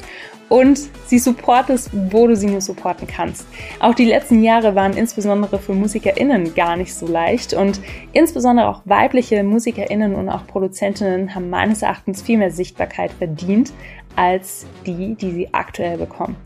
[0.52, 3.46] und sie supportest, wo du sie nur supporten kannst.
[3.80, 7.80] Auch die letzten Jahre waren insbesondere für MusikerInnen gar nicht so leicht und
[8.12, 13.72] insbesondere auch weibliche MusikerInnen und auch Produzentinnen haben meines Erachtens viel mehr Sichtbarkeit verdient
[14.14, 16.36] als die, die sie aktuell bekommen.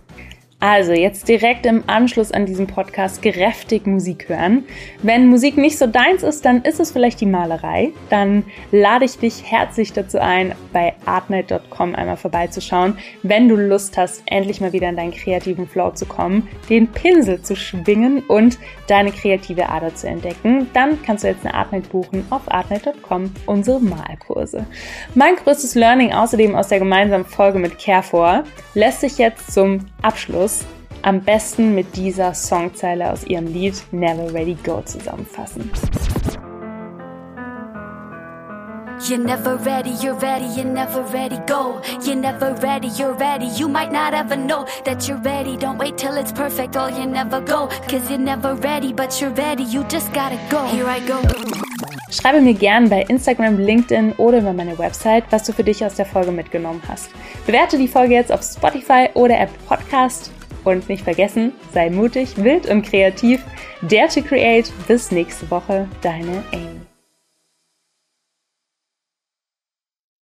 [0.58, 4.64] Also jetzt direkt im Anschluss an diesen Podcast kräftig Musik hören.
[5.02, 7.92] Wenn Musik nicht so deins ist, dann ist es vielleicht die Malerei.
[8.08, 8.42] Dann
[8.72, 14.62] lade ich dich herzlich dazu ein, bei artnight.com einmal vorbeizuschauen, wenn du Lust hast, endlich
[14.62, 19.68] mal wieder in deinen kreativen Flow zu kommen, den Pinsel zu schwingen und deine kreative
[19.68, 20.68] Ader zu entdecken.
[20.72, 24.66] Dann kannst du jetzt eine Artnight buchen auf artnight.com, unsere Malkurse.
[25.14, 30.64] Mein größtes Learning außerdem aus der gemeinsamen Folge mit Carefor lässt sich jetzt zum Abschluss
[31.02, 35.70] am besten mit dieser Songzeile aus ihrem Lied Never Ready Go zusammenfassen.
[39.04, 41.82] You're never ready, you're ready, you're never ready, go.
[42.02, 45.56] You're never ready, you're ready, you might not ever know that you're ready.
[45.56, 47.68] Don't wait till it's perfect, or you never go.
[47.88, 50.64] Cause you're never ready, but you're ready, you just gotta go.
[50.66, 51.20] Here I go.
[52.10, 55.96] Schreibe mir gern bei Instagram, LinkedIn oder über meine Website, was du für dich aus
[55.96, 57.10] der Folge mitgenommen hast.
[57.44, 60.30] Bewerte die Folge jetzt auf Spotify oder Apple Podcast
[60.64, 63.44] und nicht vergessen, sei mutig, wild und kreativ.
[63.82, 64.72] Dare to create.
[64.88, 66.85] Bis nächste Woche, deine Amy.